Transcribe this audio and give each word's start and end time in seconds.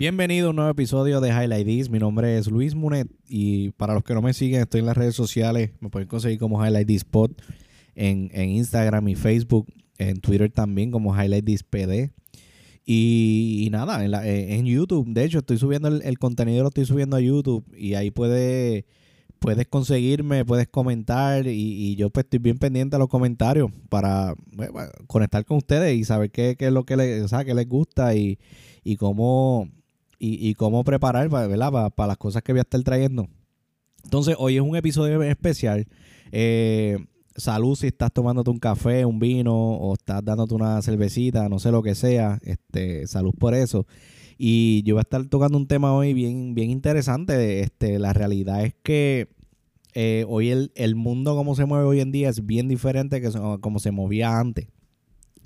Bienvenido 0.00 0.46
a 0.46 0.50
un 0.50 0.56
nuevo 0.56 0.70
episodio 0.70 1.20
de 1.20 1.28
Highlight 1.28 1.66
This. 1.66 1.90
Mi 1.90 1.98
nombre 1.98 2.38
es 2.38 2.46
Luis 2.46 2.74
Munet 2.74 3.06
y 3.28 3.72
para 3.72 3.92
los 3.92 4.02
que 4.02 4.14
no 4.14 4.22
me 4.22 4.32
siguen, 4.32 4.62
estoy 4.62 4.80
en 4.80 4.86
las 4.86 4.96
redes 4.96 5.14
sociales. 5.14 5.72
Me 5.78 5.90
pueden 5.90 6.08
conseguir 6.08 6.38
como 6.38 6.64
Highlight 6.64 6.86
This 6.86 7.04
Pod 7.04 7.32
en, 7.94 8.30
Instagram 8.34 9.08
y 9.08 9.14
Facebook, 9.14 9.66
en 9.98 10.22
Twitter 10.22 10.50
también 10.50 10.90
como 10.90 11.14
Highlight 11.14 11.44
This 11.44 11.64
PD. 11.64 12.12
Y, 12.86 13.68
nada, 13.72 14.02
eh, 14.24 14.54
en, 14.54 14.64
YouTube. 14.64 15.06
De 15.06 15.22
hecho, 15.22 15.40
estoy 15.40 15.58
subiendo 15.58 15.88
el, 15.88 16.18
contenido, 16.18 16.62
lo 16.62 16.68
estoy 16.68 16.86
subiendo 16.86 17.16
a 17.16 17.20
YouTube 17.20 17.66
y 17.76 17.92
ahí 17.92 18.10
puede, 18.10 18.86
puedes 19.38 19.68
conseguirme, 19.68 20.46
puedes 20.46 20.68
comentar 20.68 21.46
y, 21.46 21.94
yo 21.96 22.08
pues 22.08 22.24
estoy 22.24 22.38
bien 22.38 22.56
pendiente 22.56 22.96
a 22.96 22.98
los 22.98 23.08
comentarios 23.08 23.70
para 23.90 24.34
conectar 25.06 25.44
con 25.44 25.58
ustedes 25.58 25.94
y 25.94 26.04
saber 26.04 26.30
qué, 26.30 26.56
es 26.58 26.72
lo 26.72 26.84
que 26.84 26.96
les, 26.96 27.22
o 27.22 27.28
sea, 27.28 27.44
qué 27.44 27.52
les 27.52 27.68
gusta 27.68 28.14
y, 28.14 28.38
y 28.82 28.96
cómo 28.96 29.68
y, 30.20 30.54
cómo 30.54 30.84
preparar 30.84 31.28
¿verdad? 31.30 31.90
Para, 31.94 32.08
las 32.08 32.16
cosas 32.18 32.42
que 32.42 32.52
voy 32.52 32.58
a 32.58 32.62
estar 32.62 32.82
trayendo. 32.82 33.28
Entonces, 34.04 34.36
hoy 34.38 34.56
es 34.56 34.62
un 34.62 34.76
episodio 34.76 35.22
especial. 35.22 35.86
Eh, 36.30 36.98
salud 37.34 37.74
si 37.74 37.86
estás 37.86 38.12
tomándote 38.12 38.50
un 38.50 38.58
café, 38.58 39.04
un 39.04 39.18
vino 39.18 39.54
o 39.54 39.94
estás 39.94 40.22
dándote 40.22 40.54
una 40.54 40.80
cervecita, 40.82 41.48
no 41.48 41.58
sé 41.58 41.70
lo 41.70 41.82
que 41.82 41.94
sea. 41.94 42.38
Este, 42.42 43.06
salud 43.06 43.32
por 43.38 43.54
eso. 43.54 43.86
Y 44.36 44.82
yo 44.82 44.94
voy 44.94 45.00
a 45.00 45.02
estar 45.02 45.24
tocando 45.26 45.56
un 45.56 45.66
tema 45.66 45.94
hoy 45.94 46.12
bien, 46.12 46.54
bien 46.54 46.70
interesante. 46.70 47.60
Este, 47.60 47.98
la 47.98 48.12
realidad 48.12 48.64
es 48.64 48.74
que 48.82 49.28
eh, 49.94 50.24
hoy 50.28 50.50
el, 50.50 50.70
el, 50.74 50.94
mundo 50.94 51.34
como 51.34 51.54
se 51.54 51.64
mueve 51.64 51.84
hoy 51.84 52.00
en 52.00 52.12
día 52.12 52.28
es 52.28 52.46
bien 52.46 52.68
diferente 52.68 53.20
que 53.20 53.30
como 53.60 53.78
se 53.78 53.90
movía 53.90 54.38
antes. 54.38 54.68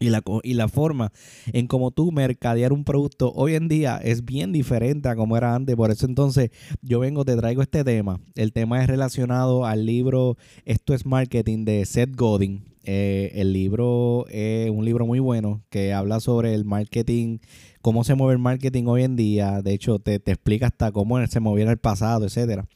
Y 0.01 0.11
la, 0.11 0.23
y 0.43 0.55
la 0.55 0.69
forma 0.69 1.13
en 1.53 1.67
cómo 1.67 1.91
tú 1.91 2.11
mercadear 2.11 2.73
un 2.73 2.85
producto 2.85 3.33
hoy 3.33 3.55
en 3.55 3.69
día 3.69 3.99
es 4.03 4.25
bien 4.25 4.53
diferente 4.53 5.09
a 5.09 5.17
como 5.17 5.37
era 5.37 5.55
antes. 5.55 5.77
Por 5.77 5.91
eso 5.91 6.07
entonces 6.07 6.51
yo 6.83 7.01
vengo, 7.01 7.25
te 7.25 7.37
traigo 7.37 7.63
este 7.63 7.85
tema. 7.85 8.21
El 8.35 8.53
tema 8.53 8.83
es 8.83 8.89
relacionado 8.89 9.65
al 9.67 9.87
libro 9.87 10.37
Esto 10.65 10.95
es 10.95 11.07
Marketing 11.07 11.65
de 11.65 11.85
Seth 11.87 12.15
Godin. 12.17 12.65
Eh, 12.87 13.33
el 13.37 13.53
libro 13.55 14.27
es 14.29 14.69
un 14.71 14.85
libro 14.85 15.07
muy 15.07 15.19
bueno 15.19 15.63
que 15.71 15.95
habla 15.95 16.21
sobre 16.21 16.55
el 16.55 16.67
marketing, 16.67 17.39
cómo 17.81 18.05
se 18.05 18.15
mueve 18.15 18.35
el 18.35 18.41
marketing 18.41 18.85
hoy 18.87 19.05
en 19.05 19.17
día. 19.17 19.63
De 19.63 19.73
hecho, 19.73 19.99
te, 19.99 20.19
te 20.19 20.33
explica 20.33 20.67
hasta 20.67 20.93
cómo 20.93 21.25
se 21.27 21.41
movía 21.41 21.65
en 21.65 21.71
el 21.71 21.79
pasado, 21.79 22.27
etcétera. 22.27 22.67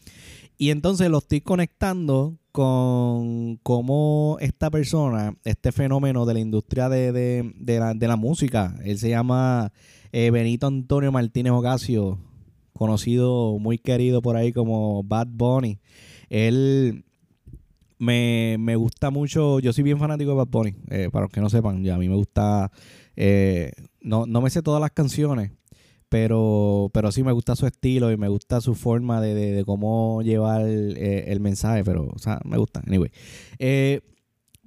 Y 0.56 0.70
entonces 0.70 1.08
lo 1.10 1.18
estoy 1.18 1.40
conectando 1.40 2.38
con 2.58 3.54
cómo 3.62 4.36
esta 4.40 4.68
persona, 4.68 5.36
este 5.44 5.70
fenómeno 5.70 6.26
de 6.26 6.34
la 6.34 6.40
industria 6.40 6.88
de, 6.88 7.54
la, 8.00 8.16
música, 8.16 8.74
él 8.82 8.98
se 8.98 9.10
llama 9.10 9.70
eh, 10.10 10.32
Benito 10.32 10.66
Antonio 10.66 11.12
Martínez 11.12 11.52
Ocasio, 11.52 12.18
conocido, 12.72 13.60
muy 13.60 13.78
querido 13.78 14.22
por 14.22 14.34
ahí 14.34 14.52
como 14.52 15.04
Bad 15.04 15.28
Bunny. 15.30 15.78
Él 16.30 17.04
me, 18.00 18.74
gusta 18.74 19.10
mucho, 19.10 19.60
yo 19.60 19.72
soy 19.72 19.84
bien 19.84 20.00
fanático 20.00 20.32
de 20.32 20.36
Bad 20.38 20.48
Bunny, 20.48 20.74
eh, 20.90 21.10
para 21.12 21.26
los 21.26 21.30
que 21.30 21.40
no 21.40 21.50
sepan, 21.50 21.84
ya 21.84 21.94
a 21.94 21.98
mí 21.98 22.08
me 22.08 22.16
gusta, 22.16 22.72
eh, 23.14 23.70
no, 24.00 24.26
no 24.26 24.40
me 24.40 24.50
sé 24.50 24.62
todas 24.62 24.80
las 24.80 24.90
canciones, 24.90 25.52
pero, 26.08 26.90
pero 26.92 27.12
sí 27.12 27.22
me 27.22 27.32
gusta 27.32 27.56
su 27.56 27.66
estilo 27.66 28.10
y 28.10 28.16
me 28.16 28.28
gusta 28.28 28.60
su 28.60 28.74
forma 28.74 29.20
de, 29.20 29.34
de, 29.34 29.64
cómo 29.64 30.22
llevar 30.22 30.62
eh, 30.66 31.24
el 31.28 31.40
mensaje, 31.40 31.84
pero, 31.84 32.08
o 32.14 32.18
sea, 32.18 32.40
me 32.44 32.56
gusta. 32.56 32.82
Anyway. 32.86 33.10
Eh, 33.58 34.00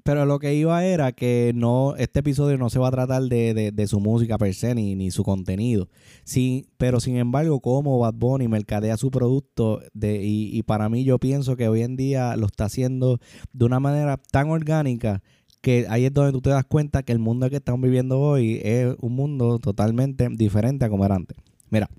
pero 0.03 0.25
lo 0.25 0.39
que 0.39 0.55
iba 0.55 0.83
era 0.83 1.11
que 1.11 1.51
no, 1.53 1.95
este 1.95 2.19
episodio 2.21 2.57
no 2.57 2.69
se 2.69 2.79
va 2.79 2.87
a 2.87 2.91
tratar 2.91 3.23
de, 3.23 3.71
de, 3.71 3.87
su 3.87 3.99
música 3.99 4.37
per 4.37 4.53
se 4.53 4.73
ni, 4.73 4.95
ni 4.95 5.11
su 5.11 5.23
contenido. 5.23 5.89
Sí, 6.23 6.65
pero 6.77 6.99
sin 6.99 7.17
embargo, 7.17 7.59
como 7.59 7.99
Bad 7.99 8.15
Bunny 8.15 8.47
mercadea 8.47 8.97
su 8.97 9.11
producto 9.11 9.81
de, 9.93 10.23
y, 10.23 10.57
y 10.57 10.63
para 10.63 10.89
mí 10.89 11.03
yo 11.03 11.19
pienso 11.19 11.55
que 11.55 11.67
hoy 11.67 11.83
en 11.83 11.97
día 11.97 12.35
lo 12.35 12.47
está 12.47 12.65
haciendo 12.65 13.19
de 13.53 13.65
una 13.65 13.79
manera 13.79 14.17
tan 14.17 14.49
orgánica 14.49 15.21
que 15.61 15.85
ahí 15.89 16.05
es 16.05 16.13
donde 16.13 16.31
tú 16.31 16.41
te 16.41 16.49
das 16.49 16.65
cuenta 16.65 17.03
que 17.03 17.11
el 17.11 17.19
mundo 17.19 17.49
que 17.49 17.57
estamos 17.57 17.81
viviendo 17.81 18.19
hoy 18.19 18.59
es 18.63 18.95
un 18.99 19.13
mundo 19.13 19.59
totalmente 19.59 20.27
diferente 20.31 20.85
a 20.85 20.89
como 20.89 21.05
era 21.05 21.15
antes. 21.15 21.37
Mira, 21.69 21.89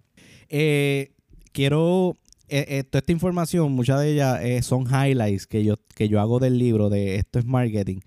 eh, 0.49 1.13
quiero, 1.53 2.19
eh, 2.49 2.67
eh, 2.69 2.85
toda 2.85 2.99
esta 2.99 3.13
información, 3.13 3.73
muchas 3.73 4.01
de 4.01 4.13
ellas 4.13 4.67
son 4.67 4.87
highlights 4.87 5.47
que 5.47 5.65
yo, 5.65 5.77
que 5.95 6.09
yo 6.09 6.21
hago 6.21 6.41
del 6.41 6.59
libro 6.59 6.91
de 6.91 7.17
Esto 7.17 7.39
es 7.39 7.47
Marketing. 7.47 8.01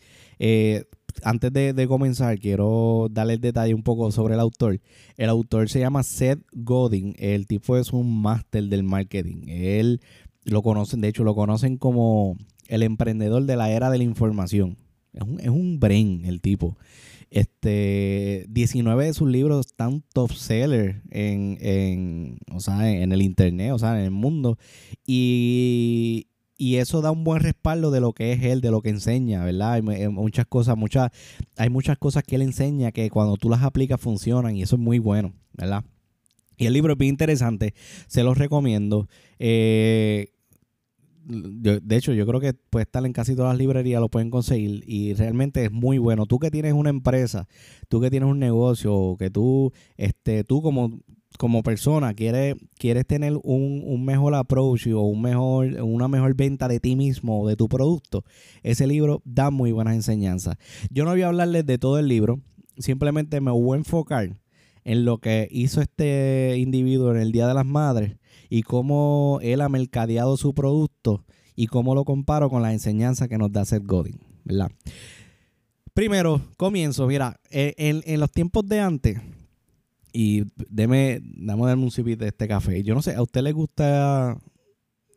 antes 1.24 1.54
de, 1.54 1.88
comenzar, 1.88 2.38
quiero 2.38 3.08
darle 3.10 3.36
el 3.36 3.42
detalle 3.42 3.74
un 3.74 3.84
poco 3.84 4.12
sobre 4.12 4.34
el 4.34 4.42
autor. 4.42 4.82
El 5.16 5.30
autor 5.30 5.70
se 5.70 5.80
llama 5.80 6.04
Seth 6.04 6.42
Godin. 6.52 7.16
El 7.18 7.48
tipo 7.48 7.78
es 7.78 7.94
un 7.94 8.22
máster 8.22 8.66
del 8.66 8.84
marketing. 8.84 9.48
Él 9.48 10.02
lo 10.44 10.62
conocen, 10.62 11.00
de 11.02 11.08
hecho, 11.08 11.24
lo 11.24 11.34
conocen 11.34 11.78
como 11.78 12.38
el 12.68 12.84
emprendedor 12.84 13.46
de 13.46 13.56
la 13.56 13.72
era 13.72 13.90
de 13.90 13.98
la 13.98 14.04
información. 14.04 14.78
Es 15.16 15.24
un, 15.24 15.40
es 15.40 15.50
un 15.50 15.80
brain 15.80 16.24
el 16.26 16.42
tipo. 16.42 16.78
Este, 17.32 18.46
19 18.50 19.06
de 19.06 19.14
sus 19.14 19.28
libros 19.30 19.66
están 19.66 20.04
top 20.14 20.32
seller 20.32 21.02
en, 21.10 21.58
en, 21.60 22.38
o 22.54 22.60
sea, 22.60 22.90
en 22.90 23.12
el 23.12 23.22
internet, 23.22 23.72
o 23.72 23.80
sea, 23.80 23.98
en 23.98 24.06
el 24.06 24.12
mundo. 24.12 24.58
Y, 25.06 26.28
y 26.58 26.78
eso 26.78 27.02
da 27.02 27.12
un 27.12 27.24
buen 27.24 27.42
respaldo 27.42 27.92
de 27.92 28.00
lo 28.00 28.14
que 28.14 28.32
es 28.32 28.44
él, 28.44 28.62
de 28.62 28.72
lo 28.72 28.82
que 28.82 28.90
enseña, 28.90 29.44
¿verdad? 29.44 29.74
Hay 29.74 29.82
muchas 29.82 30.46
cosas, 30.46 30.78
muchas, 30.78 31.12
hay 31.58 31.70
muchas 31.70 31.98
cosas 31.98 32.24
que 32.24 32.36
él 32.36 32.42
enseña 32.42 32.92
que 32.92 33.10
cuando 33.10 33.36
tú 33.38 33.50
las 33.50 33.64
aplicas 33.64 34.00
funcionan 34.00 34.56
y 34.56 34.62
eso 34.62 34.76
es 34.76 34.82
muy 34.82 35.00
bueno, 35.00 35.34
¿verdad? 35.54 35.84
Y 36.58 36.68
el 36.68 36.74
libro 36.74 36.94
es 36.94 36.98
bien 36.98 37.10
interesante, 37.10 37.74
se 38.08 38.24
los 38.24 38.38
recomiendo. 38.38 39.10
Eh, 39.40 40.28
de 41.26 41.96
hecho, 41.96 42.14
yo 42.14 42.26
creo 42.26 42.40
que 42.40 42.54
puede 42.54 42.84
estar 42.84 43.06
en 43.06 43.14
casi 43.14 43.36
todas 43.36 43.54
las 43.54 43.58
librerías, 43.58 44.00
lo 44.00 44.10
pueden 44.10 44.30
conseguir 44.30 44.84
y 44.88 45.14
realmente 45.14 45.66
es 45.66 45.72
muy 45.72 45.98
bueno. 45.98 46.26
Tú 46.26 46.40
que 46.40 46.52
tienes 46.52 46.74
una 46.74 46.90
empresa, 46.90 47.48
tú 47.90 48.00
que 48.00 48.10
tienes 48.10 48.30
un 48.30 48.40
negocio, 48.40 49.16
que 49.18 49.30
tú, 49.30 49.72
este, 49.98 50.44
tú 50.44 50.62
como, 50.62 51.00
como 51.38 51.64
persona 51.64 52.14
quieres, 52.14 52.56
quieres 52.78 53.08
tener 53.08 53.34
un, 53.44 53.82
un 53.86 54.06
mejor 54.06 54.36
approach 54.36 54.88
o 54.88 55.02
un 55.02 55.22
mejor, 55.22 55.82
una 55.82 56.08
mejor 56.08 56.36
venta 56.36 56.68
de 56.68 56.80
ti 56.80 56.96
mismo 56.96 57.42
o 57.42 57.48
de 57.48 57.56
tu 57.56 57.68
producto, 57.68 58.24
ese 58.62 58.86
libro 58.86 59.22
da 59.26 59.50
muy 59.50 59.72
buenas 59.72 59.96
enseñanzas. 59.96 60.58
Yo 60.92 61.06
no 61.06 61.12
voy 61.12 61.24
a 61.24 61.28
hablarles 61.28 61.66
de 61.66 61.78
todo 61.78 61.98
el 61.98 62.08
libro, 62.08 62.40
simplemente 62.78 63.42
me 63.42 63.52
voy 63.52 63.76
a 63.76 63.80
enfocar 63.80 64.38
en 64.84 65.04
lo 65.04 65.18
que 65.18 65.48
hizo 65.50 65.82
este 65.82 66.58
individuo 66.58 67.12
en 67.12 67.18
el 67.18 67.32
Día 67.32 67.48
de 67.48 67.56
las 67.56 67.66
Madres 67.66 68.18
y 68.50 68.64
cómo 68.64 69.40
él 69.42 69.62
ha 69.62 69.70
mercadeado 69.70 70.38
su 70.38 70.54
producto 70.54 71.24
y 71.56 71.68
cómo 71.68 71.96
lo 71.96 72.06
comparo 72.06 72.50
con 72.50 72.62
la 72.62 72.74
enseñanza 72.74 73.28
que 73.28 73.38
nos 73.38 73.52
da 73.52 73.66
Seth 73.66 73.86
Godin, 73.86 74.20
¿verdad? 74.44 74.72
Primero, 75.94 76.42
comienzo, 76.58 77.08
mira, 77.08 77.40
eh, 77.50 77.74
en, 77.78 78.20
los 78.20 78.30
tiempos 78.32 78.68
de 78.68 78.82
antes, 78.82 79.22
y 80.12 80.44
deme, 80.70 81.22
dame 81.24 81.74
un 81.74 81.92
sip 81.92 82.06
de 82.06 82.28
este 82.28 82.48
café. 82.48 82.84
Yo 82.84 82.96
no 82.96 83.02
sé, 83.02 83.16
¿a 83.16 83.22
usted 83.22 83.42
le 83.42 83.54
gusta, 83.54 84.38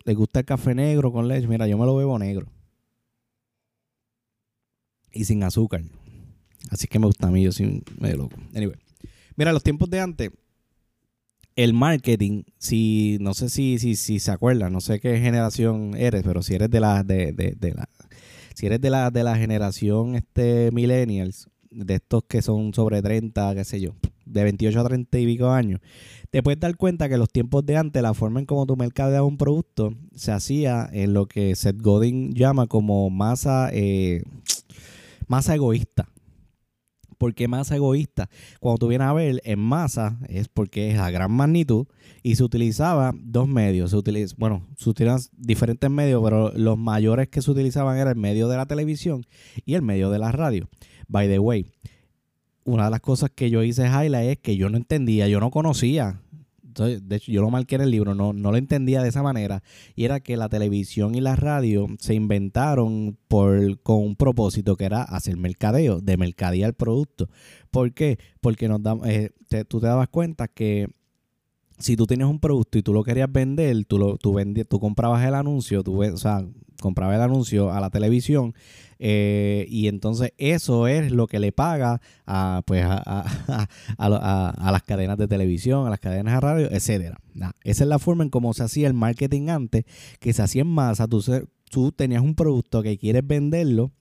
le 0.04 0.14
gusta 0.14 0.40
el 0.40 0.46
café 0.46 0.74
negro 0.74 1.12
con 1.12 1.26
leche? 1.26 1.48
Mira, 1.48 1.66
yo 1.66 1.76
me 1.78 1.86
lo 1.86 1.96
bebo 1.96 2.18
negro. 2.18 2.46
Y 5.12 5.24
sin 5.24 5.42
azúcar. 5.42 5.82
Así 6.70 6.86
que 6.86 6.98
me 6.98 7.06
gusta 7.06 7.28
a 7.28 7.30
mí, 7.30 7.42
yo 7.42 7.52
soy 7.52 7.82
medio 7.98 8.18
loco. 8.18 8.36
Anyway. 8.54 8.76
Mira, 9.36 9.52
los 9.52 9.62
tiempos 9.62 9.88
de 9.90 10.00
antes, 10.00 10.30
el 11.58 11.74
marketing, 11.74 12.44
si 12.56 13.18
no 13.20 13.34
sé 13.34 13.48
si, 13.48 13.80
si, 13.80 13.96
si 13.96 14.20
se 14.20 14.30
acuerdan, 14.30 14.72
no 14.72 14.80
sé 14.80 15.00
qué 15.00 15.18
generación 15.18 15.96
eres, 15.96 16.22
pero 16.22 16.40
si 16.40 16.54
eres 16.54 16.70
de 16.70 16.78
la, 16.78 17.02
de, 17.02 17.32
de, 17.32 17.74
la, 17.74 17.88
si 18.54 18.66
eres 18.66 18.80
de 18.80 18.90
la, 18.90 19.10
de 19.10 19.24
la 19.24 19.36
generación 19.36 20.14
este 20.14 20.70
millennials, 20.70 21.48
de 21.72 21.96
estos 21.96 22.22
que 22.28 22.42
son 22.42 22.72
sobre 22.74 23.02
30, 23.02 23.56
qué 23.56 23.64
sé 23.64 23.80
yo, 23.80 23.96
de 24.24 24.44
28 24.44 24.78
a 24.78 24.84
30 24.84 25.18
y 25.18 25.26
pico 25.26 25.50
años, 25.50 25.80
te 26.30 26.44
puedes 26.44 26.60
dar 26.60 26.76
cuenta 26.76 27.08
que 27.08 27.18
los 27.18 27.28
tiempos 27.28 27.66
de 27.66 27.76
antes, 27.76 28.00
la 28.04 28.14
forma 28.14 28.38
en 28.38 28.46
cómo 28.46 28.64
tú 28.64 28.76
mercadeabas 28.76 29.28
un 29.28 29.36
producto, 29.36 29.96
se 30.14 30.30
hacía 30.30 30.88
en 30.92 31.12
lo 31.12 31.26
que 31.26 31.56
Seth 31.56 31.82
Godin 31.82 32.34
llama 32.34 32.68
como 32.68 33.10
masa, 33.10 33.68
eh, 33.72 34.22
masa 35.26 35.56
egoísta. 35.56 36.08
¿Por 37.18 37.34
qué 37.34 37.48
masa 37.48 37.76
egoísta? 37.76 38.30
Cuando 38.60 38.78
tú 38.78 38.88
vienes 38.88 39.08
a 39.08 39.12
ver, 39.12 39.42
en 39.44 39.58
masa 39.58 40.18
es 40.28 40.48
porque 40.48 40.90
es 40.90 40.98
a 40.98 41.10
gran 41.10 41.32
magnitud 41.32 41.86
y 42.22 42.36
se 42.36 42.44
utilizaba 42.44 43.12
dos 43.16 43.48
medios. 43.48 43.90
Se 43.90 43.96
bueno, 44.36 44.66
se 44.76 44.88
utilizaban 44.88 45.20
diferentes 45.36 45.90
medios, 45.90 46.22
pero 46.22 46.52
los 46.54 46.78
mayores 46.78 47.28
que 47.28 47.42
se 47.42 47.50
utilizaban 47.50 47.98
era 47.98 48.10
el 48.10 48.16
medio 48.16 48.48
de 48.48 48.56
la 48.56 48.66
televisión 48.66 49.26
y 49.64 49.74
el 49.74 49.82
medio 49.82 50.10
de 50.10 50.20
la 50.20 50.30
radio. 50.30 50.68
By 51.08 51.28
the 51.28 51.40
way, 51.40 51.66
una 52.64 52.84
de 52.84 52.90
las 52.90 53.00
cosas 53.00 53.30
que 53.34 53.50
yo 53.50 53.62
hice 53.62 53.86
highlight 53.86 54.30
es 54.30 54.38
que 54.38 54.56
yo 54.56 54.68
no 54.68 54.76
entendía, 54.76 55.26
yo 55.26 55.40
no 55.40 55.50
conocía 55.50 56.20
de 56.84 57.16
hecho, 57.16 57.32
yo 57.32 57.40
lo 57.40 57.50
marqué 57.50 57.76
en 57.76 57.82
el 57.82 57.90
libro, 57.90 58.14
no, 58.14 58.32
no 58.32 58.50
lo 58.50 58.56
entendía 58.56 59.02
de 59.02 59.08
esa 59.08 59.22
manera. 59.22 59.62
Y 59.94 60.04
era 60.04 60.20
que 60.20 60.36
la 60.36 60.48
televisión 60.48 61.14
y 61.14 61.20
la 61.20 61.36
radio 61.36 61.86
se 61.98 62.14
inventaron 62.14 63.18
por, 63.28 63.80
con 63.82 64.02
un 64.02 64.16
propósito 64.16 64.76
que 64.76 64.84
era 64.84 65.02
hacer 65.02 65.36
mercadeo, 65.36 66.00
de 66.00 66.16
mercadear 66.16 66.68
el 66.68 66.74
producto. 66.74 67.28
¿Por 67.70 67.92
qué? 67.92 68.18
Porque 68.40 68.68
nos 68.68 68.82
da, 68.82 68.96
eh, 69.04 69.30
tú 69.68 69.80
te 69.80 69.86
dabas 69.86 70.08
cuenta 70.08 70.48
que 70.48 70.88
si 71.78 71.96
tú 71.96 72.06
tenías 72.06 72.28
un 72.28 72.40
producto 72.40 72.78
y 72.78 72.82
tú 72.82 72.92
lo 72.92 73.04
querías 73.04 73.30
vender, 73.30 73.84
tú, 73.84 73.98
lo, 73.98 74.16
tú, 74.16 74.36
tú 74.68 74.80
comprabas 74.80 75.24
el 75.26 75.34
anuncio, 75.34 75.82
tú, 75.82 76.02
o 76.02 76.16
sea, 76.16 76.44
comprabas 76.80 77.16
el 77.16 77.22
anuncio 77.22 77.72
a 77.72 77.80
la 77.80 77.90
televisión 77.90 78.54
eh, 78.98 79.66
y 79.68 79.88
entonces 79.88 80.32
eso 80.38 80.88
es 80.88 81.12
lo 81.12 81.26
que 81.26 81.38
le 81.38 81.52
paga 81.52 82.00
a, 82.26 82.62
pues 82.66 82.84
a, 82.84 83.68
las 84.72 84.82
cadenas 84.82 85.18
de 85.18 85.28
televisión, 85.28 85.86
a 85.86 85.90
las 85.90 86.00
cadenas 86.00 86.34
de 86.34 86.40
radio, 86.40 86.68
etcétera. 86.70 87.18
esa 87.62 87.84
es 87.84 87.88
la 87.88 87.98
forma 87.98 88.24
en 88.24 88.30
cómo 88.30 88.52
se 88.54 88.64
hacía 88.64 88.86
el 88.88 88.94
marketing 88.94 89.48
antes, 89.48 89.84
que 90.20 90.32
se 90.32 90.42
hacía 90.42 90.62
en 90.62 90.68
masa. 90.68 91.06
Tú, 91.06 91.22
tú 91.70 91.92
tenías 91.92 92.22
un 92.22 92.34
producto 92.34 92.82
que 92.82 92.98
quieres 92.98 93.26
venderlo 93.26 93.92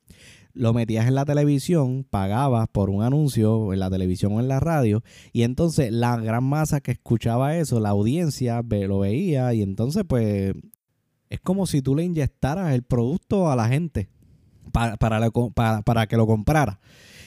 lo 0.57 0.73
metías 0.73 1.07
en 1.07 1.13
la 1.13 1.23
televisión, 1.23 2.03
pagabas 2.09 2.67
por 2.67 2.89
un 2.89 3.03
anuncio 3.03 3.73
en 3.73 3.79
la 3.79 3.91
televisión 3.91 4.33
o 4.33 4.39
en 4.39 4.47
la 4.47 4.59
radio, 4.59 5.03
y 5.31 5.43
entonces 5.43 5.91
la 5.91 6.17
gran 6.17 6.43
masa 6.43 6.81
que 6.81 6.91
escuchaba 6.91 7.55
eso, 7.57 7.79
la 7.79 7.89
audiencia 7.89 8.63
lo 8.67 8.99
veía, 8.99 9.53
y 9.53 9.61
entonces 9.61 10.03
pues 10.07 10.53
es 11.29 11.39
como 11.39 11.65
si 11.65 11.81
tú 11.81 11.95
le 11.95 12.03
inyectaras 12.03 12.73
el 12.73 12.83
producto 12.83 13.51
a 13.51 13.55
la 13.55 13.67
gente 13.67 14.09
para, 14.71 14.97
para, 14.97 16.07
que 16.07 16.17
lo 16.17 16.27
comprara. 16.27 16.79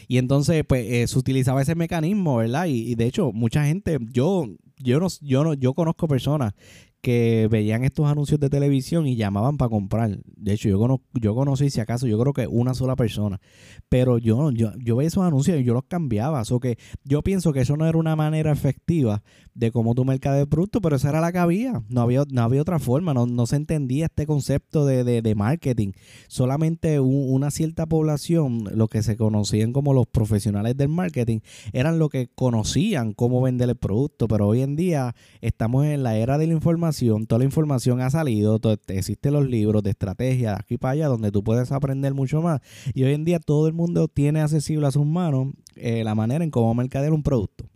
Y 0.09 0.19
entonces, 0.19 0.65
pues, 0.67 0.87
eh, 0.91 1.07
se 1.07 1.19
utilizaba 1.19 1.63
ese 1.63 1.75
mecanismo, 1.75 2.37
¿verdad? 2.37 2.67
Y, 2.67 2.91
y, 2.91 2.95
de 2.95 3.07
hecho, 3.07 3.33
mucha 3.33 3.65
gente, 3.65 3.99
yo, 4.13 4.47
yo 4.77 4.99
no, 4.99 5.07
yo 5.21 5.45
no, 5.45 5.55
yo 5.55 5.75
conozco 5.75 6.09
personas 6.09 6.55
que 7.01 7.49
veían 7.51 7.85
estos 7.85 8.07
anuncios 8.07 8.39
de 8.41 8.51
televisión 8.51 9.07
y 9.07 9.17
llamaban 9.17 9.57
para 9.57 9.71
comprar. 9.71 10.19
De 10.37 10.53
hecho, 10.53 10.69
yo, 10.69 11.01
yo 11.15 11.35
conocí, 11.35 11.71
si 11.71 11.81
acaso, 11.81 12.07
yo 12.07 12.19
creo 12.19 12.33
que 12.33 12.47
una 12.47 12.75
sola 12.75 12.95
persona. 12.97 13.41
Pero 13.89 14.19
yo, 14.19 14.51
yo, 14.51 14.73
yo 14.79 14.97
veía 14.97 15.09
esos 15.09 15.25
anuncios 15.25 15.59
y 15.59 15.65
yo 15.65 15.73
los 15.73 15.85
cambiaba. 15.85 16.43
O 16.51 16.61
que 16.61 16.79
yo 17.05 17.23
pienso 17.23 17.53
que 17.53 17.61
eso 17.61 17.77
no 17.77 17.87
era 17.87 17.97
una 17.97 18.17
manera 18.17 18.53
efectiva 18.53 19.23
de 19.55 19.71
cómo 19.73 19.95
tú 19.95 20.05
mercadeas 20.05 20.43
el 20.43 20.49
producto, 20.49 20.81
pero 20.81 20.97
esa 20.97 21.09
era 21.09 21.21
la 21.21 21.33
que 21.33 21.39
había. 21.39 21.83
No 21.89 22.03
había, 22.03 22.25
no 22.31 22.43
había 22.43 22.61
otra 22.61 22.79
forma. 22.79 23.15
No, 23.15 23.27
no 23.27 23.47
se 23.47 23.57
entendía 23.57 24.07
este 24.07 24.27
concepto 24.27 24.85
de, 24.85 25.05
de, 25.05 25.35
marketing. 25.35 25.93
Solamente 26.29 27.01
una 27.01 27.51
cierta 27.51 27.87
población, 27.87 28.65
lo 28.75 28.89
que 28.89 29.03
se 29.03 29.17
conocían 29.17 29.73
como 29.73 29.95
los 29.95 30.07
profesionales 30.07 30.77
del 30.77 30.89
marketing, 30.89 31.39
eran 31.73 31.99
los 31.99 32.11
que 32.11 32.29
conocían 32.29 33.15
cómo 33.15 33.41
vender 33.41 33.71
el 33.71 33.77
producto. 33.77 34.29
Pero 34.29 34.49
hoy 34.49 34.61
en 34.61 34.77
día 34.77 35.15
estamos 35.41 35.87
en 35.87 36.03
la 36.03 36.17
era 36.17 36.37
de 36.37 36.47
la 36.47 36.53
información 36.53 36.90
toda 37.27 37.39
la 37.39 37.45
información 37.45 38.01
ha 38.01 38.11
salido, 38.11 38.61
existen 38.89 39.33
los 39.33 39.49
libros 39.49 39.83
de 39.83 39.91
estrategia 39.91 40.57
aquí 40.59 40.79
para 40.79 40.93
allá 40.93 41.09
donde 41.09 41.31
tú 41.31 41.43
puedes 41.43 41.73
aprender 41.73 42.15
mucho 42.15 42.43
más. 42.43 42.61
Y 42.95 43.05
hoy 43.05 43.15
en 43.15 43.25
día 43.25 43.39
todo 43.41 43.67
el 43.67 43.73
mundo 43.73 44.09
tiene 44.09 44.41
accesible 44.41 44.87
a 44.87 44.91
sus 44.91 45.07
manos 45.07 45.49
eh, 45.77 46.05
la 46.05 46.15
manera 46.15 46.45
en 46.45 46.51
cómo 46.51 46.75
mercadear 46.75 47.13
un 47.13 47.23
producto. 47.23 47.69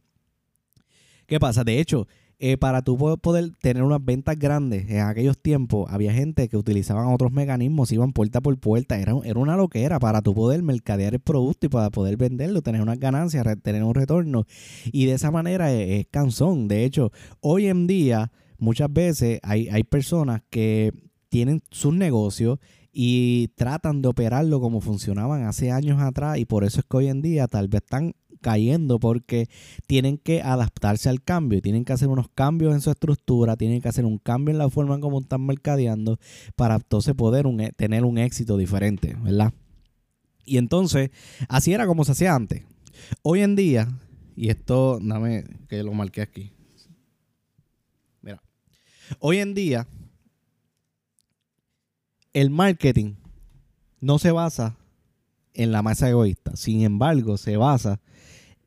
¿Qué 1.27 1.41
pasa? 1.41 1.65
De 1.65 1.81
hecho, 1.81 2.07
eh, 2.39 2.59
para 2.59 2.83
tú 2.83 2.99
poder 2.99 3.53
tener 3.63 3.83
unas 3.85 4.05
ventas 4.05 4.37
grandes 4.39 4.91
en 4.91 5.01
aquellos 5.01 5.39
tiempos, 5.39 5.87
había 5.91 6.13
gente 6.13 6.49
que 6.49 6.57
utilizaban 6.57 7.07
otros 7.07 7.33
mecanismos, 7.33 7.93
iban 7.93 8.13
puerta 8.13 8.41
por 8.41 8.59
puerta, 8.59 8.99
era, 8.99 9.15
era 9.25 9.39
una 9.39 9.57
loquera 9.57 10.01
para 10.01 10.21
tú 10.21 10.35
poder 10.35 10.63
mercadear 10.63 11.15
el 11.15 11.21
producto 11.21 11.67
y 11.67 11.69
para 11.71 11.91
poder 11.91 12.17
venderlo, 12.17 12.61
tener 12.61 12.83
unas 12.83 12.99
ganancias, 12.99 13.47
tener 13.63 13.85
un 13.85 13.95
retorno. 13.95 14.47
Y 14.93 15.07
de 15.07 15.13
esa 15.13 15.31
manera 15.31 15.73
es, 15.73 16.01
es 16.01 16.07
cansón. 16.11 16.67
De 16.69 16.85
hecho, 16.85 17.13
hoy 17.41 17.69
en 17.69 17.87
día 17.87 18.33
muchas 18.59 18.93
veces 18.93 19.41
hay, 19.43 19.69
hay 19.69 19.85
personas 19.85 20.43
que 20.51 20.93
tienen 21.29 21.63
sus 21.71 21.95
negocios 21.95 22.59
y 22.93 23.49
tratan 23.57 24.03
de 24.03 24.09
operarlo 24.09 24.61
como 24.61 24.81
funcionaban 24.81 25.45
hace 25.45 25.73
años 25.73 26.01
atrás 26.01 26.39
y 26.39 26.45
por 26.45 26.63
eso 26.63 26.81
es 26.81 26.87
que 26.89 26.97
hoy 26.97 27.09
en 27.09 27.23
día 27.23 27.49
tal 27.49 27.67
vez 27.69 27.83
están 27.83 28.15
cayendo 28.45 29.01
porque 29.01 29.49
tienen 29.87 30.19
que 30.19 30.43
adaptarse 30.43 31.09
al 31.09 31.23
cambio, 31.23 31.63
tienen 31.63 31.85
que 31.85 31.95
hacer 31.95 32.09
unos 32.09 32.29
cambios 32.29 32.75
en 32.75 32.83
su 32.83 32.91
estructura, 32.91 33.57
tienen 33.57 33.81
que 33.81 33.89
hacer 33.89 34.05
un 34.05 34.19
cambio 34.19 34.53
en 34.53 34.59
la 34.59 34.69
forma 34.69 34.95
en 34.95 35.01
cómo 35.01 35.19
están 35.19 35.45
mercadeando 35.47 36.19
para 36.55 36.77
entonces 36.77 37.15
poder 37.15 37.47
e, 37.47 37.73
tener 37.73 38.05
un 38.05 38.19
éxito 38.19 38.59
diferente, 38.59 39.17
¿verdad? 39.23 39.55
Y 40.45 40.59
entonces, 40.59 41.11
así 41.49 41.73
era 41.73 41.87
como 41.87 42.05
se 42.05 42.13
hacía 42.13 42.35
antes. 42.35 42.65
Hoy 43.23 43.41
en 43.41 43.57
día, 43.57 43.89
y 44.37 44.51
esto, 44.51 44.99
dame 45.01 45.45
que 45.69 45.83
lo 45.83 45.95
marqué 45.95 46.21
aquí. 46.21 46.53
Hoy 49.19 49.39
en 49.39 49.55
día, 49.55 49.87
el 52.33 52.51
marketing 52.51 53.15
no 54.01 54.19
se 54.19 54.33
basa 54.33 54.77
en 55.55 55.73
la 55.73 55.83
masa 55.83 56.11
egoísta. 56.11 56.57
Sin 56.57 56.83
embargo, 56.83 57.37
se 57.37 57.57
basa 57.57 58.01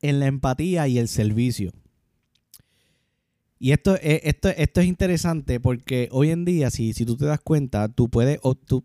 en 0.00 0.20
la 0.20 0.26
empatía 0.26 0.88
y 0.88 0.98
el 0.98 1.08
servicio. 1.08 1.72
Y 3.60 3.72
esto, 3.72 3.96
esto, 4.00 4.48
esto 4.50 4.80
es 4.80 4.86
interesante 4.86 5.58
porque 5.58 6.08
hoy 6.12 6.30
en 6.30 6.44
día, 6.44 6.70
si, 6.70 6.92
si 6.92 7.04
tú 7.04 7.16
te 7.16 7.26
das 7.26 7.40
cuenta, 7.40 7.88
tú 7.88 8.08
puedes, 8.08 8.40
tú 8.66 8.84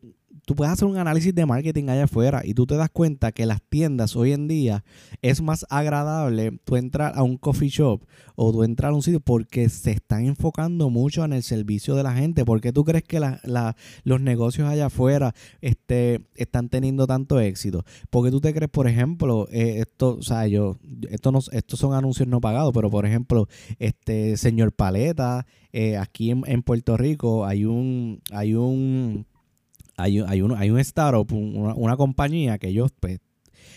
puedes 0.55 0.73
hacer 0.73 0.87
un 0.87 0.97
análisis 0.97 1.33
de 1.33 1.45
marketing 1.45 1.85
allá 1.89 2.03
afuera 2.03 2.41
y 2.43 2.53
tú 2.53 2.65
te 2.65 2.75
das 2.75 2.89
cuenta 2.89 3.31
que 3.31 3.45
las 3.45 3.61
tiendas 3.61 4.15
hoy 4.15 4.33
en 4.33 4.47
día 4.47 4.83
es 5.21 5.41
más 5.41 5.65
agradable 5.69 6.59
tú 6.65 6.75
entrar 6.75 7.13
a 7.15 7.23
un 7.23 7.37
coffee 7.37 7.69
shop 7.69 8.01
o 8.35 8.51
tú 8.51 8.63
entrar 8.63 8.91
a 8.91 8.95
un 8.95 9.01
sitio 9.01 9.21
porque 9.21 9.69
se 9.69 9.91
están 9.91 10.25
enfocando 10.25 10.89
mucho 10.89 11.23
en 11.23 11.33
el 11.33 11.43
servicio 11.43 11.95
de 11.95 12.03
la 12.03 12.13
gente. 12.13 12.43
¿Por 12.43 12.59
qué 12.59 12.73
tú 12.73 12.83
crees 12.83 13.03
que 13.03 13.21
los 14.03 14.21
negocios 14.21 14.67
allá 14.67 14.87
afuera 14.87 15.33
este, 15.61 16.25
están 16.35 16.67
teniendo 16.67 17.07
tanto 17.07 17.39
éxito? 17.39 17.85
Porque 18.09 18.31
tú 18.31 18.41
te 18.41 18.53
crees, 18.53 18.69
por 18.69 18.87
ejemplo, 18.87 19.47
eh, 19.51 19.79
esto, 19.79 20.17
o 20.19 20.23
sea, 20.23 20.47
yo, 20.47 20.77
esto 21.09 21.31
no, 21.31 21.39
estos 21.51 21.79
son 21.79 21.93
anuncios 21.93 22.27
no 22.27 22.41
pagados, 22.41 22.73
pero 22.73 22.89
por 22.89 23.05
ejemplo, 23.05 23.47
este 23.79 24.35
señor 24.35 24.73
Paleta, 24.73 25.45
eh, 25.71 25.97
aquí 25.97 26.31
en, 26.31 26.43
en 26.47 26.63
Puerto 26.63 26.97
Rico 26.97 27.45
hay 27.45 27.65
un, 27.65 28.21
hay 28.31 28.55
un 28.55 29.25
hay, 29.97 30.19
hay, 30.19 30.41
un, 30.41 30.53
hay 30.55 30.69
un 30.69 30.79
startup, 30.79 31.31
una, 31.31 31.97
compañía 31.97 32.57
que 32.57 32.69
ellos 32.69 32.91
pues, 32.99 33.19